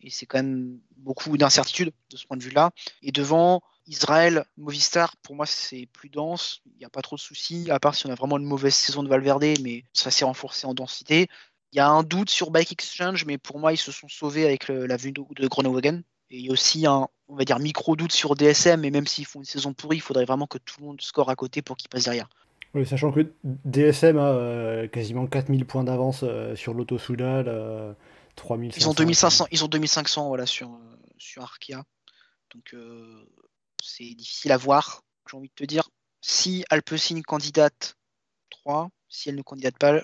[0.00, 2.70] Et c'est quand même beaucoup d'incertitudes de ce point de vue-là.
[3.02, 6.62] Et devant, Israël, Movistar, pour moi, c'est plus dense.
[6.66, 8.74] Il n'y a pas trop de soucis, à part si on a vraiment une mauvaise
[8.74, 11.28] saison de Valverde, mais ça s'est renforcé en densité.
[11.72, 14.44] Il y a un doute sur Bike Exchange, mais pour moi, ils se sont sauvés
[14.44, 16.02] avec le, la vue de, de Groenewegen.
[16.30, 19.26] Et il y a aussi un, on va dire, micro-doute sur DSM, et même s'ils
[19.26, 21.76] font une saison pourrie, il faudrait vraiment que tout le monde score à côté pour
[21.76, 22.28] qu'ils passent derrière.
[22.74, 27.46] Oui, sachant que DSM a euh, quasiment 4000 points d'avance euh, sur l'Auto Soudal.
[27.48, 27.92] Euh,
[28.36, 28.80] 3500.
[28.80, 31.84] Ils ont 2500, ils ont 2500 voilà, sur, euh, sur Arkea.
[32.54, 33.26] Donc euh,
[33.82, 35.02] c'est difficile à voir.
[35.30, 37.96] J'ai envie de te dire, si Alpecin candidate
[38.50, 40.00] 3, si elle ne candidate pas,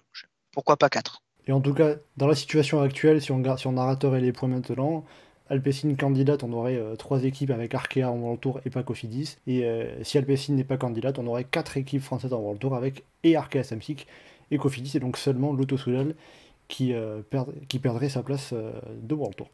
[0.52, 3.66] pourquoi pas 4 Et en tout cas, dans la situation actuelle, si on, garde, si
[3.66, 5.04] on arrête les points maintenant,
[5.48, 9.38] Alpecin candidate, on aurait euh, trois équipes avec Arkea en World Tour et pas Cofidis.
[9.46, 12.74] Et euh, si Alpecin n'est pas candidate, on aurait quatre équipes françaises en World Tour
[12.74, 14.06] avec et Arkea Samsic
[14.50, 16.14] et Cofidis, et donc seulement Soudal
[16.68, 17.22] qui, euh,
[17.68, 19.48] qui perdrait sa place de World Tour.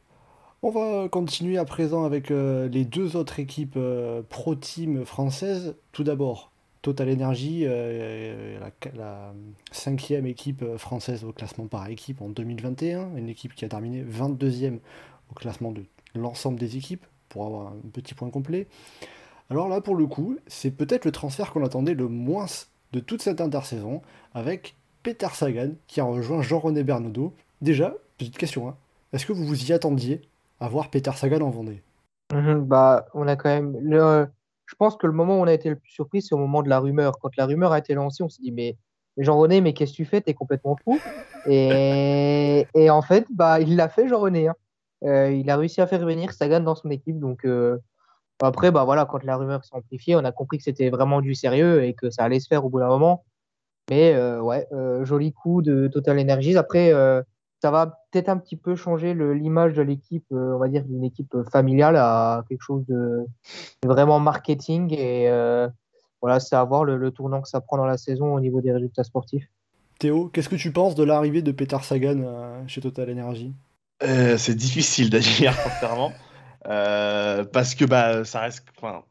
[0.66, 5.76] On va continuer à présent avec euh, les deux autres équipes euh, pro team françaises.
[5.92, 8.58] Tout d'abord, Total Energy, euh,
[8.96, 9.34] la,
[9.72, 14.78] cinquième équipe française au classement par équipe en 2021, une équipe qui a terminé 22e
[15.30, 15.84] au classement de
[16.14, 18.66] l'ensemble des équipes, pour avoir un petit point complet.
[19.50, 22.46] Alors là, pour le coup, c'est peut-être le transfert qu'on attendait le moins
[22.94, 24.00] de toute cette intersaison,
[24.32, 27.34] avec Peter Sagan qui a rejoint Jean-René Bernaudot.
[27.60, 28.76] Déjà, petite question, hein,
[29.12, 30.22] est-ce que vous vous y attendiez?
[30.60, 31.82] À voir Peter Sagan en Vendée
[32.32, 33.76] Mhm, bah, on a quand même.
[33.80, 34.26] Le...
[34.66, 36.62] Je pense que le moment où on a été le plus surpris, c'est au moment
[36.62, 37.18] de la rumeur.
[37.20, 38.76] Quand la rumeur a été lancée, on s'est dit, mais,
[39.18, 40.20] Jean-René, mais qu'est-ce que tu fais?
[40.20, 40.98] T'es complètement fou.
[41.46, 42.66] Et...
[42.74, 44.48] et en fait, bah, il l'a fait, Jean-René.
[44.48, 44.54] hein.
[45.04, 47.18] Euh, il a réussi à faire venir Sagan dans son équipe.
[47.20, 47.78] Donc, euh,
[48.42, 51.34] après, bah, voilà, quand la rumeur s'est amplifiée, on a compris que c'était vraiment du
[51.34, 53.24] sérieux et que ça allait se faire au bout d'un moment.
[53.90, 56.56] Mais euh, ouais, euh, joli coup de Total Energies.
[56.56, 57.22] Après, euh,
[57.64, 61.02] ça va peut-être un petit peu changer l'image de l'équipe, euh, on va dire d'une
[61.02, 63.24] équipe familiale à quelque chose de
[63.82, 64.92] vraiment marketing.
[64.92, 65.66] Et euh,
[66.20, 68.60] voilà, c'est à voir le, le tournant que ça prend dans la saison au niveau
[68.60, 69.48] des résultats sportifs.
[69.98, 73.54] Théo, qu'est-ce que tu penses de l'arrivée de Peter Sagan euh, chez Total Energy?
[74.02, 76.12] Euh, c'est difficile d'agir, sincèrement.
[76.68, 79.04] Euh, parce que bah, ça reste, enfin,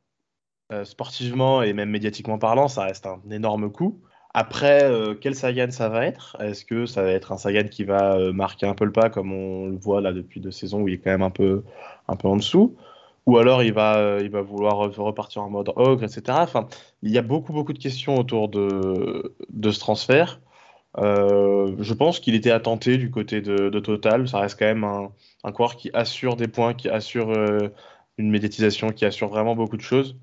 [0.71, 3.99] euh, sportivement et même médiatiquement parlant, ça reste un énorme coup.
[4.33, 6.37] Après, euh, quel Sagan ça va être?
[6.39, 9.09] Est-ce que ça va être un Sagan qui va euh, marquer un peu le pas,
[9.09, 11.63] comme on le voit là depuis deux saisons où il est quand même un peu,
[12.07, 12.75] un peu en dessous?
[13.27, 16.39] Ou alors il va, euh, il va vouloir re- repartir en mode ogre, etc.
[16.41, 16.67] Enfin,
[17.03, 20.41] il y a beaucoup, beaucoup de questions autour de, de ce transfert.
[20.97, 24.27] Euh, je pense qu'il était tenter du côté de, Total.
[24.27, 25.11] Ça reste quand même un,
[25.43, 27.31] un coureur qui assure des points, qui assure
[28.17, 30.17] une médiatisation, qui assure vraiment beaucoup de choses.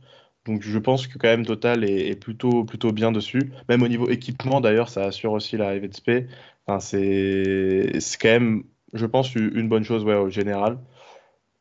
[0.47, 3.53] Donc je pense que quand même Total est, est plutôt, plutôt bien dessus.
[3.69, 6.27] Même au niveau équipement d'ailleurs, ça assure aussi l'arrivée de Spé.
[6.67, 8.65] Enfin, c'est quand même,
[8.95, 10.79] je pense, une bonne chose ouais, au général.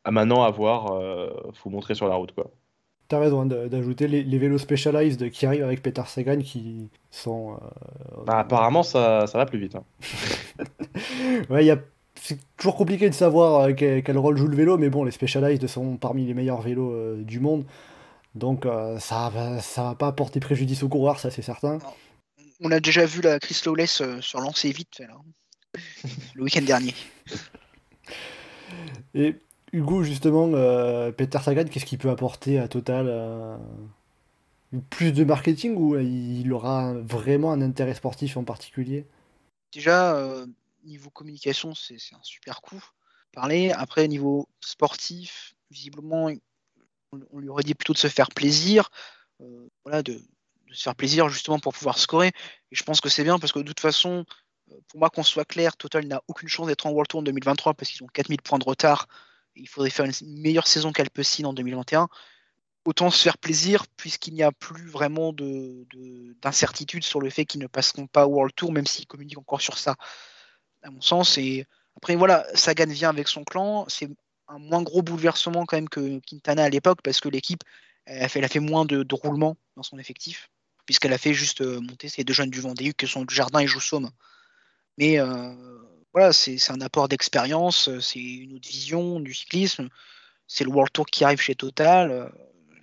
[0.04, 2.52] À maintenant, à voir, euh, faut montrer sur la route quoi.
[3.08, 7.54] T'as raison hein, d'ajouter les, les vélos Specialized qui arrivent avec Peter Sagan qui sont.
[7.54, 7.58] euh,
[8.24, 9.74] Bah, apparemment, ça, ça va plus vite.
[9.76, 9.84] hein.
[11.50, 11.78] Ouais, y a...
[12.14, 15.10] c'est toujours compliqué de savoir euh, quel, quel rôle joue le vélo, mais bon, les
[15.10, 17.64] Specialized sont parmi les meilleurs vélos euh, du monde.
[18.34, 21.78] Donc euh, ça va, ça va pas porter préjudice aux coureurs, ça c'est certain.
[22.60, 25.16] On a déjà vu la Chris Lawless euh, sur lancer vite fait, là,
[26.34, 26.94] le week-end dernier.
[29.14, 29.36] Et
[29.72, 33.58] Hugo, justement, euh, Peter Sagan, qu'est-ce qu'il peut apporter à Total
[34.90, 39.06] Plus de marketing ou il aura vraiment un intérêt sportif en particulier?
[39.72, 40.44] Déjà,
[40.84, 42.82] niveau communication, c'est c'est un super coup.
[43.32, 43.70] Parler.
[43.70, 46.30] Après, niveau sportif, visiblement,
[47.12, 48.90] on, lui aurait dit plutôt de se faire plaisir.
[49.40, 50.20] euh, voilà, de,
[50.72, 52.28] se faire plaisir justement pour pouvoir scorer.
[52.28, 54.24] Et je pense que c'est bien parce que de toute façon,
[54.70, 57.22] euh, pour moi, qu'on soit clair, Total n'a aucune chance d'être en World Tour en
[57.22, 59.08] 2023 parce qu'ils ont 4000 points de retard.
[59.56, 62.08] Et il faudrait faire une meilleure saison qu'Alpecin en 2021.
[62.84, 67.44] Autant se faire plaisir puisqu'il n'y a plus vraiment de- de- d'incertitude sur le fait
[67.44, 69.96] qu'ils ne passeront pas au World Tour, même s'ils communiquent encore sur ça,
[70.82, 71.36] à mon sens.
[71.36, 73.86] Et après, voilà, Sagan vient avec son clan.
[74.50, 77.62] Un moins gros bouleversement quand même que Quintana à l'époque parce que l'équipe
[78.06, 80.50] elle a fait, moins de, de roulements dans son effectif,
[80.86, 83.66] puisqu'elle a fait juste euh, monter ces deux jeunes du Vendée que sont Jardin et
[83.66, 84.10] Joussaume.
[84.98, 85.54] Mais euh,
[86.12, 89.88] voilà, c'est un apport d'expérience, euh, c'est une autre vision du cyclisme.
[90.48, 92.32] C'est le World Tour qui arrive chez Total,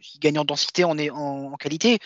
[0.01, 1.99] qui gagne en densité, en, en, en qualité.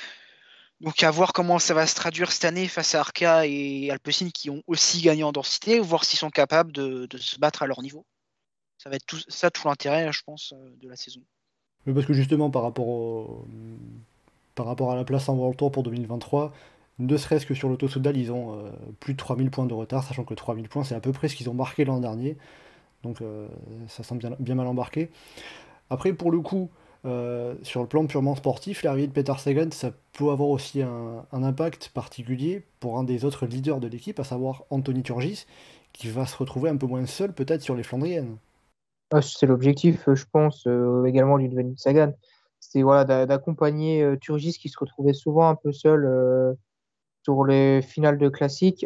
[0.79, 4.29] Donc à voir comment ça va se traduire cette année face à Arca et Alpecin
[4.33, 7.83] qui ont aussi gagné en densité, voir s'ils sont capables de se battre à leur
[7.83, 8.07] niveau.
[8.81, 11.21] Ça va être tout, ça tout l'intérêt, je pense, euh, de la saison.
[11.85, 13.45] Mais parce que justement, par rapport,
[14.55, 16.51] par rapport à la place en World Tour pour 2023,
[16.97, 20.03] ne serait-ce que sur l'Auto Soudal, ils ont euh, plus de 3000 points de retard,
[20.03, 22.37] sachant que 3000 points, c'est à peu près ce qu'ils ont marqué l'an dernier.
[23.03, 23.47] Donc euh,
[23.87, 25.11] ça semble bien, mal embarqué.
[25.91, 26.71] Après, pour le coup,
[27.03, 31.43] sur le plan purement sportif, l'arrivée de Peter Sagan, ça peut avoir aussi un, un
[31.43, 35.45] impact particulier pour un des autres leaders de l'équipe, à savoir Anthony Turgis,
[35.93, 38.37] qui va se retrouver un peu moins seul peut-être sur les Flandriennes.
[39.11, 42.13] Ah, C'est l'objectif, euh, je pense, euh, également d'une venue Sagan.
[42.59, 46.53] C'est voilà, d'a- d'accompagner euh, Turgis qui se retrouvait souvent un peu seul euh,
[47.23, 48.85] sur les finales de classique.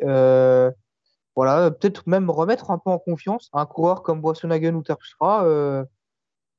[1.35, 5.45] Voilà, peut-être même remettre un peu en confiance un coureur comme Boissonhagen ou Terpstra.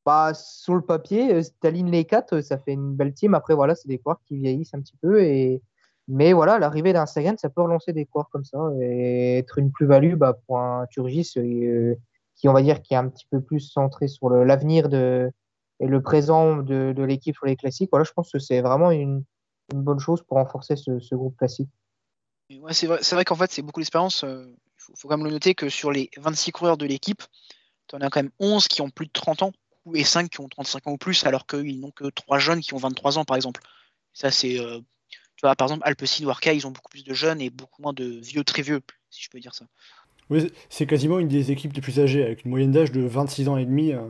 [0.05, 3.35] Bah, sur le papier, Staline les quatre, ça fait une belle team.
[3.35, 5.23] Après, voilà, c'est des coureurs qui vieillissent un petit peu.
[5.23, 5.63] Et...
[6.09, 9.73] Mais voilà, l'arrivée d'un Sagan, ça peut relancer des coureurs comme ça et être une
[9.73, 11.33] plus-value bah, pour un Turgis
[12.37, 15.31] qui, on va dire, qui est un petit peu plus centré sur l'avenir de,
[15.81, 17.91] et le présent de, l'équipe sur les classiques.
[17.91, 19.25] Voilà, je pense que c'est vraiment une,
[19.75, 21.69] bonne chose pour renforcer ce, groupe classique.
[22.71, 24.23] C'est vrai, vrai qu'en fait, c'est beaucoup d'expérience.
[24.23, 27.23] Il euh, faut, faut, quand même le noter que sur les 26 coureurs de l'équipe,
[27.89, 29.53] tu en as quand même 11 qui ont plus de 30 ans
[29.95, 32.75] et 5 qui ont 35 ans ou plus, alors qu'ils n'ont que 3 jeunes qui
[32.75, 33.61] ont 23 ans, par exemple.
[34.13, 34.59] Ça, c'est.
[34.59, 34.81] Euh,
[35.37, 37.83] tu vois, par exemple, Alpecin ou Arca, ils ont beaucoup plus de jeunes et beaucoup
[37.83, 38.81] moins de vieux très vieux,
[39.11, 39.67] si je peux dire ça.
[40.31, 43.49] Oui, c'est quasiment une des équipes les plus âgées, avec une moyenne d'âge de 26
[43.49, 43.93] ans et demi.
[43.93, 44.01] Euh.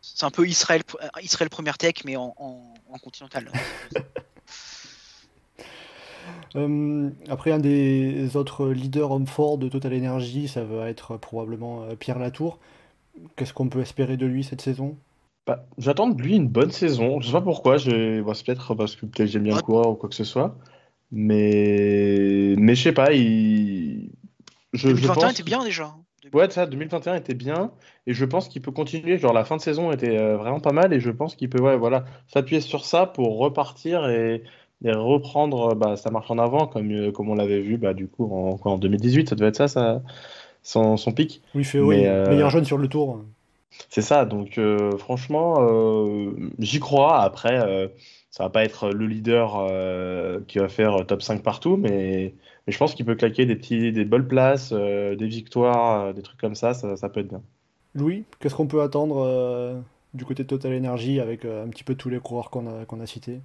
[0.00, 0.82] C'est un peu Israël,
[1.22, 3.50] Israël Première Tech, mais en, en, en continental.
[6.56, 11.84] euh, après, un des autres leaders hommes forts de Total Energy, ça va être probablement
[11.84, 12.58] euh, Pierre Latour.
[13.36, 14.96] Qu'est-ce qu'on peut espérer de lui cette saison?
[15.46, 17.20] Bah, J'attends de lui une bonne saison.
[17.20, 17.76] Je sais pas pourquoi.
[17.76, 18.22] Je...
[18.22, 20.56] Bah, c'est peut-être parce que peut-être j'aime bien le coureur ou quoi que ce soit.
[21.12, 23.12] Mais, mais je sais pas.
[23.12, 24.10] Il...
[24.72, 25.32] Je, 2021 je pense...
[25.32, 25.94] était bien déjà.
[26.32, 27.72] Ouais, ça, 2021 était bien.
[28.06, 29.18] Et je pense qu'il peut continuer.
[29.18, 30.92] Genre, la fin de saison était euh, vraiment pas mal.
[30.92, 34.42] Et je pense qu'il peut ouais, voilà, s'appuyer sur ça pour repartir et,
[34.84, 38.06] et reprendre bah, sa marche en avant, comme, euh, comme on l'avait vu bah, du
[38.06, 39.28] coup en, en 2018.
[39.30, 40.02] Ça devait être ça, ça
[40.62, 41.42] son, son pic.
[41.54, 42.28] Oui, il fait oui, euh...
[42.28, 43.24] meilleur jeune sur le tour.
[43.88, 47.20] C'est ça, donc euh, franchement, euh, j'y crois.
[47.22, 47.88] Après, euh,
[48.32, 52.34] ça va pas être le leader euh, qui va faire top 5 partout, mais,
[52.66, 56.22] mais je pense qu'il peut claquer des, petits, des bonnes places, euh, des victoires, des
[56.22, 57.42] trucs comme ça, ça, ça peut être bien.
[57.94, 59.82] Louis, qu'est-ce qu'on peut attendre
[60.14, 63.00] du côté de Total Energy avec un petit peu tous les coureurs qu'on a, qu'on
[63.00, 63.40] a cités?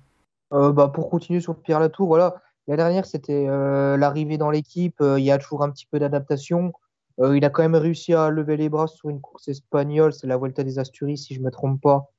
[0.51, 2.41] Bah, Pour continuer sur Pierre Latour, voilà.
[2.67, 4.95] La dernière, c'était l'arrivée dans l'équipe.
[5.01, 6.71] Il y a toujours un petit peu d'adaptation.
[7.19, 10.27] Euh, il a quand même réussi à lever les bras sur une course espagnole, c'est
[10.27, 12.11] la Vuelta des Asturies, si je ne me trompe pas.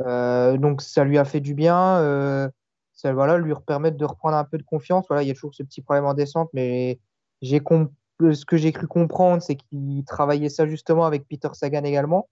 [0.00, 1.98] Euh, donc ça lui a fait du bien.
[1.98, 2.48] Euh,
[2.92, 5.06] ça voilà, lui permettre de reprendre un peu de confiance.
[5.08, 6.98] Voilà, il y a toujours ce petit problème en descente, mais
[7.42, 12.28] j'ai ce que j'ai cru comprendre, c'est qu'il travaillait ça justement avec Peter Sagan également.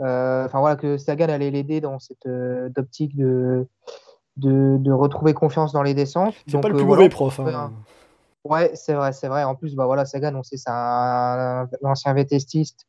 [0.00, 2.28] Euh, enfin voilà, que Sagan allait l'aider dans cette
[2.76, 3.66] optique de,
[4.36, 6.34] de, de, retrouver confiance dans les descentes.
[6.46, 7.40] C'est pas le plus mauvais prof.
[7.40, 7.72] Hein.
[8.44, 9.44] Ouais, c'est vrai, c'est vrai.
[9.44, 12.86] En plus, bah voilà, Sagan, on sait, c'est un, ancien vétestiste.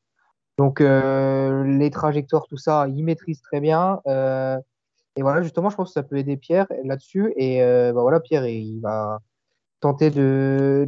[0.57, 4.01] Donc, euh, les trajectoires, tout ça, il maîtrise très bien.
[4.07, 4.57] Euh,
[5.15, 7.33] et voilà, justement, je pense que ça peut aider Pierre là-dessus.
[7.37, 9.19] Et euh, bah voilà, Pierre, il va
[9.79, 10.87] tenter de,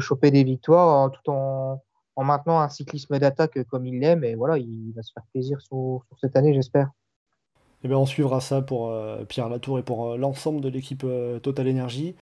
[0.00, 1.82] choper des victoires tout en,
[2.16, 4.24] en maintenant un cyclisme d'attaque comme il l'aime.
[4.24, 6.90] Et voilà, il va se faire plaisir sur, sur cette année, j'espère.
[7.84, 8.92] Eh bien, on suivra ça pour
[9.28, 11.06] Pierre Latour et pour l'ensemble de l'équipe
[11.42, 12.16] Total Energy.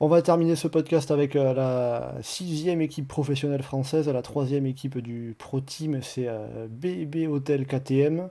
[0.00, 4.98] On va terminer ce podcast avec euh, la sixième équipe professionnelle française, la troisième équipe
[4.98, 8.28] du Pro Team, c'est euh, BB Hotel KTM,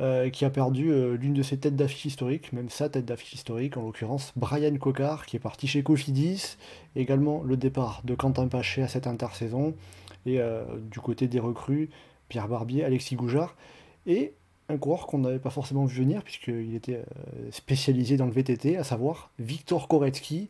[0.00, 3.34] euh, qui a perdu euh, l'une de ses têtes d'affiche historiques, même sa tête d'affiche
[3.34, 6.56] historique, en l'occurrence Brian Cocard, qui est parti chez Cofidis,
[6.96, 9.74] également le départ de Quentin Paché à cette intersaison,
[10.24, 11.90] et euh, du côté des recrues,
[12.28, 13.54] Pierre Barbier, Alexis Goujard,
[14.06, 14.32] et
[14.68, 18.76] un coureur qu'on n'avait pas forcément vu venir, puisqu'il était euh, spécialisé dans le VTT,
[18.76, 20.48] à savoir Victor Koretsky,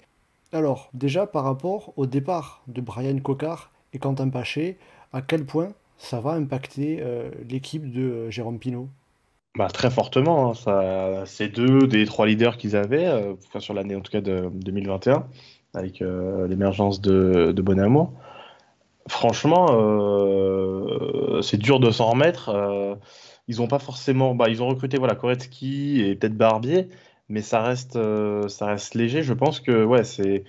[0.52, 4.78] alors, déjà par rapport au départ de Brian Cocard et Quentin Paché,
[5.12, 8.88] à quel point ça va impacter euh, l'équipe de euh, Jérôme Pinault?
[9.56, 10.52] Bah, Très fortement.
[10.66, 11.24] Hein.
[11.26, 15.26] C'est deux des trois leaders qu'ils avaient, euh, sur l'année en tout cas de 2021,
[15.74, 18.12] avec l'émergence de, de Bonamour.
[19.08, 19.66] Franchement,
[21.42, 22.98] c'est dur de s'en remettre.
[23.48, 24.34] ils ont pas forcément.
[24.34, 26.88] Bah, ils ont recruté voilà, Koretsky et peut-être Barbier
[27.32, 29.22] mais ça reste, euh, ça reste léger.
[29.22, 30.44] Je pense que ouais, c'est,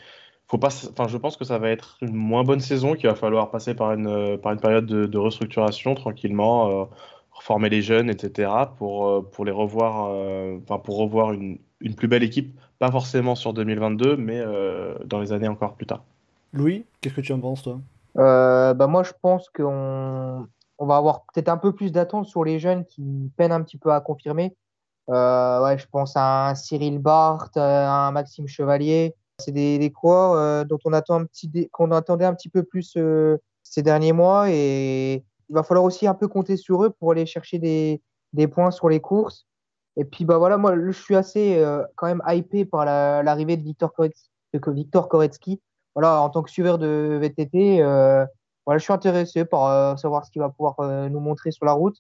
[0.47, 3.15] faut pas, enfin, je pense que ça va être une moins bonne saison, qu'il va
[3.15, 6.85] falloir passer par une, par une période de, de restructuration tranquillement, euh,
[7.31, 8.51] reformer les jeunes, etc.
[8.77, 12.91] pour, euh, pour les revoir, euh, enfin, pour revoir une, une, plus belle équipe, pas
[12.91, 16.03] forcément sur 2022, mais euh, dans les années encore plus tard.
[16.51, 17.79] Louis, qu'est-ce que tu en penses toi?
[18.15, 20.45] Bah moi, je pense qu'on
[20.77, 23.77] on va avoir peut-être un peu plus d'attente sur les jeunes qui peinent un petit
[23.77, 24.53] peu à confirmer.
[25.09, 29.15] Euh, ouais, je pense à un Cyril Barthes, à un Maxime Chevalier.
[29.39, 32.63] C'est des, des coureurs euh, dont on attend un petit, qu'on attendait un petit peu
[32.63, 36.91] plus euh, ces derniers mois et il va falloir aussi un peu compter sur eux
[36.91, 38.01] pour aller chercher des,
[38.33, 39.47] des points sur les courses.
[39.95, 43.61] Et puis bah voilà, moi je suis assez euh, quand même hypé par l'arrivée la,
[43.61, 45.61] de Victor Koretsky, de Victor Koretsky.
[45.95, 48.25] Voilà, en tant que suiveur de VTT, euh,
[48.65, 50.75] voilà, je suis intéressé par euh, savoir ce qu'il va pouvoir
[51.09, 51.97] nous montrer sur la route.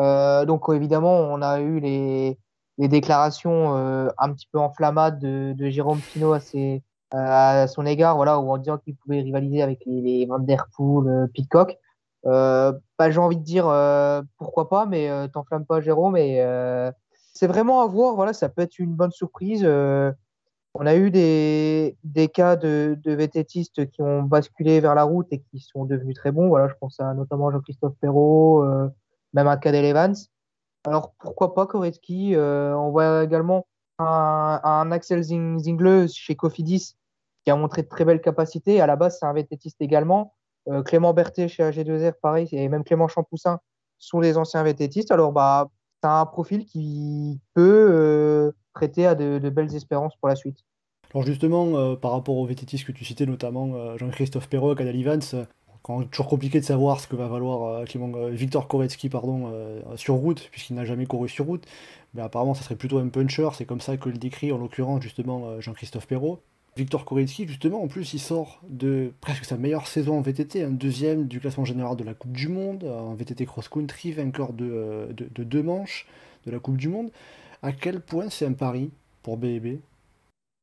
[0.00, 2.38] Euh, donc évidemment, on a eu les,
[2.78, 7.86] les déclarations euh, un petit peu enflammades de, de Jérôme Pinault à ses, à son
[7.86, 11.26] égard, voilà, ou en disant qu'il pouvait rivaliser avec les, les Van Der Poel, euh,
[11.28, 11.78] Pitcock.
[12.26, 16.16] Euh, bah, j'ai envie de dire euh, pourquoi pas, mais euh, t'enflamme pas, Jérôme.
[16.16, 16.90] Euh,
[17.34, 18.14] c'est vraiment à voir.
[18.14, 19.62] Voilà, ça peut être une bonne surprise.
[19.64, 20.10] Euh,
[20.74, 25.28] on a eu des, des cas de, de VTTistes qui ont basculé vers la route
[25.30, 26.48] et qui sont devenus très bons.
[26.48, 28.88] Voilà, je pense à notamment Jean-Christophe Perrault, euh,
[29.34, 30.14] même à Cadel Evans.
[30.86, 33.66] Alors pourquoi pas Koretsky euh, On voit également
[33.98, 36.96] un, Axel Zing- Zingler chez Cofidis
[37.44, 38.80] qui a montré de très belles capacités.
[38.80, 40.34] À la base, c'est un VTTiste également.
[40.68, 43.60] Euh, Clément Berthet chez AG2R, pareil, et même Clément Champoussin
[43.98, 45.10] sont des anciens VTTistes.
[45.10, 45.68] Alors, bah,
[46.02, 50.58] c'est un profil qui peut euh, prêter à de, belles espérances pour la suite.
[51.12, 55.20] Alors justement, par rapport aux VTTistes que tu citais, notamment Jean-Christophe Perrault, Cadel Evans,
[55.84, 60.14] quand toujours compliqué de savoir ce que va valoir euh, euh, Victor Koretsky euh, sur
[60.14, 61.66] route, puisqu'il n'a jamais couru sur route.
[62.14, 65.02] Mais apparemment, ça serait plutôt un puncher, c'est comme ça que le décrit en l'occurrence
[65.02, 66.40] justement Jean-Christophe Perrault.
[66.76, 70.70] Victor Koretsky, justement, en plus, il sort de presque sa meilleure saison en VTT, un
[70.70, 75.28] deuxième du classement général de la Coupe du Monde, en VTT cross-country, vainqueur de, de,
[75.32, 76.06] de deux manches
[76.46, 77.10] de la Coupe du Monde.
[77.62, 78.90] À quel point c'est un pari
[79.22, 79.80] pour BB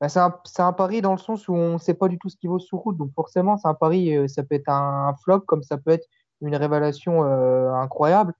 [0.01, 2.27] Bah, c'est un, un pari dans le sens où on ne sait pas du tout
[2.27, 2.97] ce qu'il vaut sur route.
[2.97, 6.07] Donc forcément, c'est un pari, euh, ça peut être un flop comme ça peut être
[6.41, 8.33] une révélation euh, incroyable.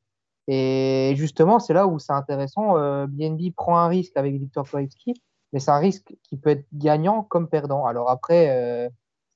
[0.48, 2.78] Et justement, c'est là où c'est intéressant.
[2.78, 5.14] Euh, BNB prend un risque avec Victor Koretsky,
[5.54, 7.86] mais c'est un risque qui peut être gagnant comme perdant.
[7.86, 8.90] Alors après, euh,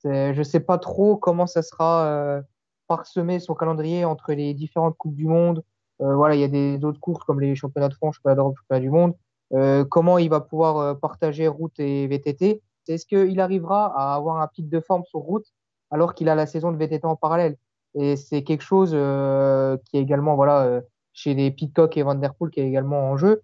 [0.04, 2.42] je ne sais pas trop comment ça sera euh,
[2.88, 5.62] parsemé son calendrier entre les différentes Coupes du Monde.
[5.98, 8.80] Voilà, il y a des autres courses comme les championnats de France, championnats d'Europe, championnats
[8.80, 9.14] du monde.
[9.52, 12.62] Euh, comment il va pouvoir euh, partager route et VTT.
[12.88, 15.46] Est-ce qu'il arrivera à avoir un pic de forme sur route
[15.90, 17.56] alors qu'il a la saison de VTT en parallèle?
[17.94, 20.82] Et c'est quelque chose euh, qui est également voilà,
[21.12, 23.42] chez les Pitcock et Van Der Poel qui est également en jeu.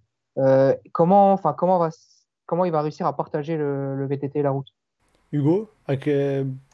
[0.93, 1.91] Comment, enfin, comment, va,
[2.47, 4.69] comment il va réussir à partager le, VTT et la route?
[5.33, 5.71] Hugo,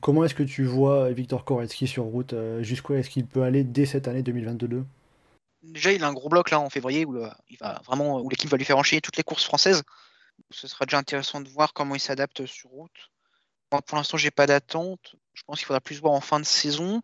[0.03, 3.87] comment est-ce que tu vois Victor Koretsky sur route Jusqu'où est-ce qu'il peut aller dès
[3.87, 4.85] cette année 2022
[5.63, 7.31] Déjà, il a un gros bloc là en février où, euh,
[7.91, 9.83] où l'équipe va lui faire enchaîner toutes les courses françaises.
[10.51, 13.11] Ce sera déjà intéressant de voir comment il s'adapte sur route.
[13.71, 15.17] Pour l'instant, j'ai pas d'attente.
[15.35, 17.01] Je pense qu'il faudra plus voir en fin de saison.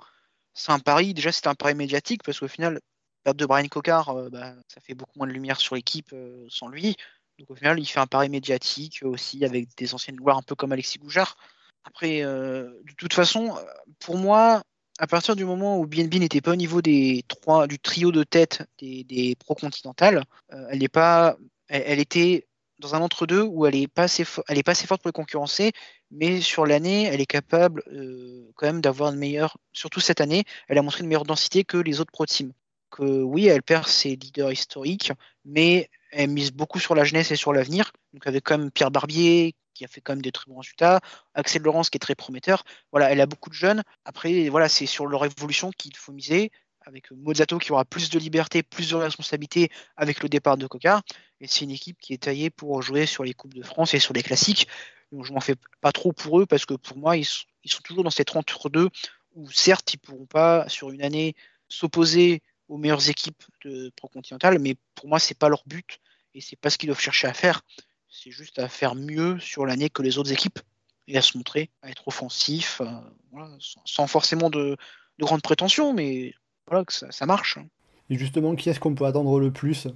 [0.54, 1.14] C'est un pari.
[1.14, 2.80] Déjà, c'était un pari médiatique parce qu'au final,
[3.24, 6.46] perte de Brian Cocard, euh, bah, ça fait beaucoup moins de lumière sur l'équipe euh,
[6.48, 6.96] sans lui.
[7.38, 10.54] Donc au final, il fait un pari médiatique aussi avec des anciennes gloires un peu
[10.54, 11.36] comme Alexis Goujard.
[11.82, 13.58] Après, de toute façon,
[13.98, 14.62] pour moi,
[14.98, 18.22] à partir du moment où BNB n'était pas au niveau des trois, du trio de
[18.22, 21.36] tête des, des pro continentales, euh, elle n'est pas,
[21.68, 22.46] elle, était
[22.78, 25.72] dans un entre-deux où elle est pas assez, est pas assez forte pour les concurrencer,
[26.10, 30.44] mais sur l'année, elle est capable euh, quand même d'avoir une meilleure, surtout cette année,
[30.68, 32.52] elle a montré une meilleure densité que les autres pro teams.
[32.90, 35.10] Que oui, elle perd ses leaders historiques,
[35.44, 37.92] mais elle mise beaucoup sur la jeunesse et sur l'avenir.
[38.12, 41.00] Donc avec quand même Pierre Barbier qui a fait quand même des très bons résultats,
[41.34, 42.64] Axel Laurence qui est très prometteur.
[42.92, 43.82] Voilà, elle a beaucoup de jeunes.
[44.04, 46.50] Après, voilà, c'est sur leur évolution qu'il faut miser,
[46.86, 51.02] avec Mozzato qui aura plus de liberté, plus de responsabilité avec le départ de Coca.
[51.40, 53.98] Et c'est une équipe qui est taillée pour jouer sur les Coupes de France et
[53.98, 54.68] sur les classiques.
[55.12, 57.44] Donc je m'en fais pas trop pour eux parce que pour moi, ils sont,
[57.82, 58.88] toujours dans ces 32
[59.34, 61.34] où certes, ils pourront pas sur une année
[61.68, 66.00] s'opposer aux meilleures équipes de Pro Continental, mais pour moi, c'est pas leur but
[66.34, 67.62] et c'est pas ce qu'ils doivent chercher à faire.
[68.16, 70.60] C'est juste à faire mieux sur l'année que les autres équipes
[71.08, 72.86] et à se montrer, à être offensif, euh,
[73.32, 74.76] voilà, sans, sans forcément de,
[75.18, 76.32] de grandes prétentions, mais
[76.68, 77.58] voilà, que ça, ça marche.
[77.58, 77.66] hein.
[78.08, 79.88] Et justement, qui est-ce qu'on peut attendre le plus?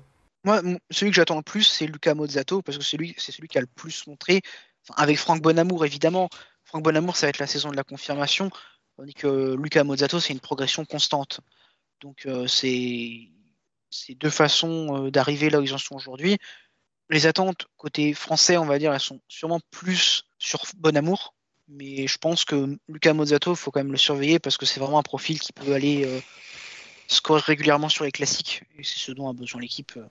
[0.44, 0.60] Moi,
[0.90, 3.58] celui que j'attends le plus, c'est Luca Mozzato, parce que c'est lui, c'est celui qui
[3.58, 4.42] a le plus montré,
[4.82, 6.28] Enfin, avec Franck Bonamour, évidemment.
[6.64, 8.50] Franck Bonamour, ça va être la saison de la confirmation,
[8.96, 11.40] tandis que Luca Mozzato, c'est une progression constante.
[12.00, 13.28] Donc, euh, c'est
[13.90, 16.38] c'est deux façons euh, d'arriver là où ils en sont aujourd'hui.
[17.10, 21.34] Les attentes côté français, on va dire, elles sont sûrement plus sur Bonamour,
[21.68, 24.80] mais je pense que Luca Mozzato, il faut quand même le surveiller parce que c'est
[24.80, 26.20] vraiment un profil qui peut aller euh,
[27.06, 29.92] scorer régulièrement sur les classiques, et c'est ce dont a besoin l'équipe.
[29.96, 30.06] euh.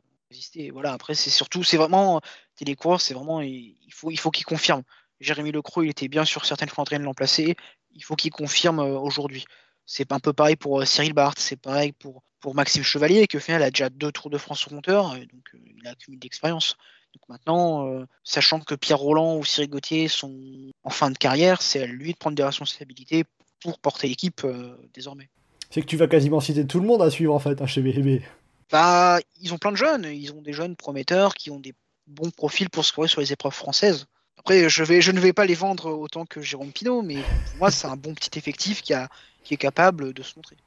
[0.71, 2.21] Voilà, après, c'est surtout, c'est vraiment,
[2.59, 4.83] les c'est vraiment, il faut, il faut qu'il confirme.
[5.19, 7.55] Jérémy Lecroix, il était bien sur certaines fois en train de l'emplacer.
[7.95, 9.45] Il faut qu'il confirme euh, aujourd'hui.
[9.87, 13.37] C'est un peu pareil pour euh, Cyril Barthes, c'est pareil pour, pour Maxime Chevalier, qui
[13.37, 15.91] au final a déjà deux Tours de France au compteur, et donc euh, il a
[15.91, 16.75] accumulé d'expérience.
[17.13, 20.35] Donc maintenant, euh, sachant que Pierre Roland ou Cyril Gauthier sont
[20.83, 23.23] en fin de carrière, c'est à lui de prendre des responsabilités
[23.61, 25.29] pour porter l'équipe euh, désormais.
[25.69, 27.81] C'est que tu vas quasiment citer tout le monde à suivre en fait hein, chez
[27.81, 28.21] BB.
[28.71, 31.73] Bah, ils ont plein de jeunes, ils ont des jeunes prometteurs qui ont des
[32.05, 34.05] bons profils pour scorer sur les épreuves françaises.
[34.37, 37.57] Après, je, vais, je ne vais pas les vendre autant que Jérôme Pinault, mais pour
[37.59, 39.09] moi, c'est un bon petit effectif qui a,
[39.47, 40.57] qui est capable de se montrer.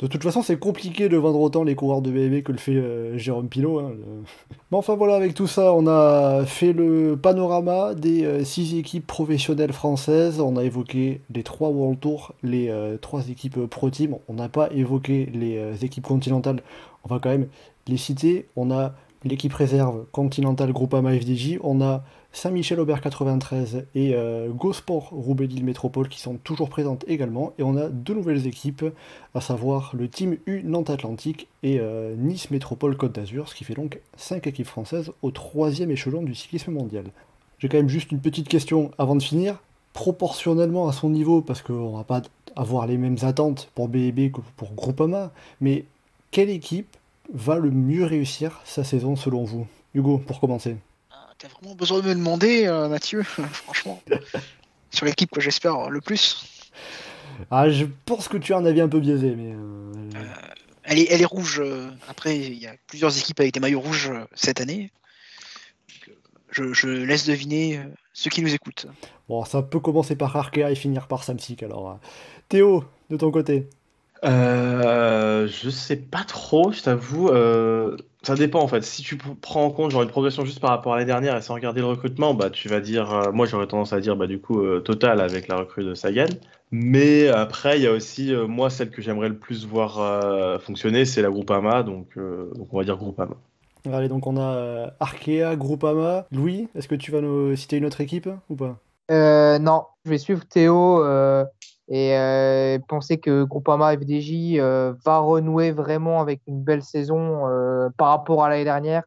[0.00, 2.74] De toute façon, c'est compliqué de vendre autant les coureurs de BB que le fait
[2.74, 3.78] euh, Jérôme Pilot.
[3.78, 3.92] Hein,
[4.70, 9.06] Mais enfin voilà, avec tout ça, on a fait le panorama des euh, six équipes
[9.06, 10.40] professionnelles françaises.
[10.40, 14.16] On a évoqué les trois World Tour, les euh, trois équipes Pro Team.
[14.26, 16.60] On n'a pas évoqué les équipes continentales.
[17.04, 17.46] On va quand même
[17.86, 18.48] les citer.
[18.56, 18.94] On a
[19.24, 21.58] l'équipe réserve Continental Groupama FDJ.
[21.62, 22.02] On a
[22.32, 27.52] Saint-Michel-Aubert 93 et euh, Gosport Roubaix-Lille Métropole qui sont toujours présentes également.
[27.58, 28.84] Et on a deux nouvelles équipes,
[29.34, 33.64] à savoir le Team U Nantes Atlantique et euh, Nice Métropole Côte d'Azur, ce qui
[33.64, 37.06] fait donc 5 équipes françaises au troisième échelon du cyclisme mondial.
[37.58, 39.58] J'ai quand même juste une petite question avant de finir.
[39.92, 42.22] Proportionnellement à son niveau, parce qu'on va pas
[42.54, 45.86] avoir les mêmes attentes pour BB que pour Groupama, mais
[46.30, 46.96] quelle équipe
[47.32, 49.66] va le mieux réussir sa saison selon vous?
[49.94, 50.76] Hugo, pour commencer.
[51.38, 53.22] T'as vraiment besoin de me demander, euh, Mathieu,
[53.52, 54.02] franchement.
[54.90, 56.70] Sur l'équipe que j'espère le plus.
[57.50, 59.52] Ah, je pense que tu as un avis un peu biaisé, mais.
[59.52, 60.24] euh, Euh,
[60.84, 61.60] elle, est, elle est rouge.
[61.60, 64.90] euh, Après, il y a plusieurs équipes avec des maillots rouges cette année.
[66.08, 66.16] Donc,
[66.50, 67.80] je, je laisse deviner
[68.12, 68.86] ceux qui nous écoutent.
[69.28, 72.00] Bon, ça peut commencer par Arkea et finir par Samsic, alors.
[72.48, 73.68] Théo, de ton côté
[74.24, 77.28] Euh, je sais pas trop, je t'avoue.
[77.28, 78.82] euh, ça dépend en fait.
[78.82, 81.36] Si tu pr- prends en compte genre une progression juste par rapport à l'année dernière
[81.36, 83.12] et sans regarder le recrutement, bah tu vas dire.
[83.14, 85.94] euh, moi j'aurais tendance à dire bah du coup euh, Total avec la recrue de
[85.94, 86.26] Sagan.
[86.72, 90.58] Mais après il y a aussi euh, moi celle que j'aimerais le plus voir euh,
[90.58, 93.36] fonctionner, c'est la Groupama, donc euh, donc on va dire Groupama.
[93.90, 96.26] Allez, donc on a euh, Arkea, Groupama.
[96.32, 98.76] Louis, est-ce que tu vas nous citer une autre équipe ou pas?
[99.10, 101.44] Euh, non, je vais suivre Théo euh,
[101.88, 107.88] et euh, penser que Groupama FDJ euh, va renouer vraiment avec une belle saison euh,
[107.96, 109.04] par rapport à l'année dernière.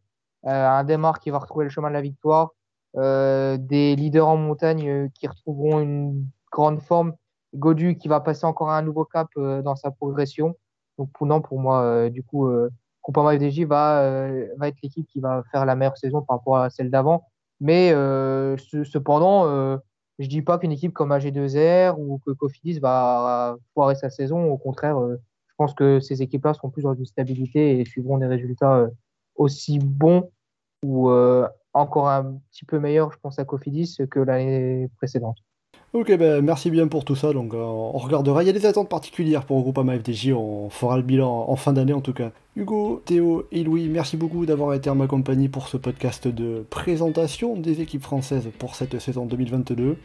[0.47, 2.49] Euh, un démarre qui va retrouver le chemin de la victoire,
[2.97, 7.13] euh, des leaders en montagne euh, qui retrouveront une grande forme,
[7.53, 10.55] Godu qui va passer encore un nouveau cap dans sa progression.
[10.97, 12.49] Donc pour, non, pour moi, du coup,
[13.03, 16.69] Groupama FDJ va, va être l'équipe qui va faire la meilleure saison par rapport à
[16.69, 17.27] celle d'avant.
[17.59, 19.77] Mais ce- cependant,
[20.19, 24.51] je dis pas qu'une équipe comme AG2R ou que Cofidis va foirer sa saison.
[24.51, 28.17] Au contraire, euh, je pense que ces équipes-là seront plus dans une stabilité et suivront
[28.17, 28.87] des résultats euh,
[29.35, 30.29] aussi bons
[30.83, 35.37] ou euh, encore un petit peu meilleurs, je pense, à Cofidis que l'année précédente.
[35.93, 37.33] Ok, ben merci bien pour tout ça.
[37.33, 38.43] Donc, euh, on regardera.
[38.43, 40.31] Il y a des attentes particulières pour Groupama FDJ.
[40.31, 42.31] On fera le bilan en fin d'année en tout cas.
[42.55, 46.65] Hugo, Théo et Louis, merci beaucoup d'avoir été en ma compagnie pour ce podcast de
[46.69, 49.97] présentation des équipes françaises pour cette saison 2022.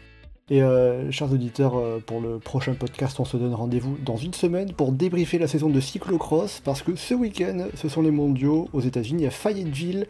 [0.51, 4.35] Et euh, chers auditeurs, euh, pour le prochain podcast, on se donne rendez-vous dans une
[4.35, 8.69] semaine pour débriefer la saison de cyclocross parce que ce week-end, ce sont les mondiaux
[8.73, 9.27] aux États-Unis.
[9.27, 10.09] A Fayetteville,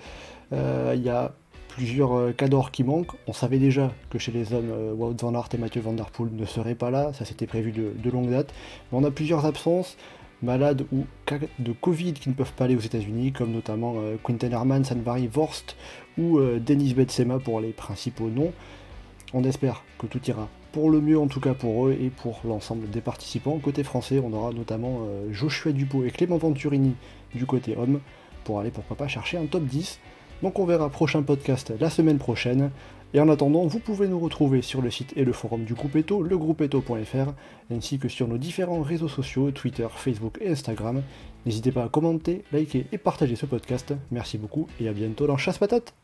[0.52, 1.32] il y a
[1.76, 3.12] plusieurs euh, cadors qui manquent.
[3.26, 6.10] On savait déjà que chez les hommes, euh, Wout van Aert et Mathieu Van Der
[6.10, 8.52] Poel ne seraient pas là, ça s'était prévu de, longue date.
[8.90, 9.98] Mais on a plusieurs absences,
[10.42, 14.16] malades ou cas de Covid qui ne peuvent pas aller aux États-Unis, comme notamment euh,
[14.24, 15.76] Quinten Herman, Sanvari Vorst
[16.16, 18.52] ou euh, Denis Betsema pour les principaux noms.
[19.34, 22.40] On espère que tout ira pour le mieux en tout cas pour eux et pour
[22.44, 23.58] l'ensemble des participants.
[23.58, 25.00] Côté français, on aura notamment
[25.30, 26.94] Joshua Dupont et Clément Venturini
[27.34, 28.00] du côté homme
[28.44, 29.98] pour aller pourquoi pas chercher un top 10.
[30.42, 32.70] Donc on verra prochain podcast la semaine prochaine.
[33.14, 35.96] Et en attendant, vous pouvez nous retrouver sur le site et le forum du groupe
[35.96, 37.32] Eto, legroupeeto.fr,
[37.72, 41.02] ainsi que sur nos différents réseaux sociaux, Twitter, Facebook et Instagram.
[41.46, 43.94] N'hésitez pas à commenter, liker et partager ce podcast.
[44.10, 45.94] Merci beaucoup et à bientôt dans Chasse Patate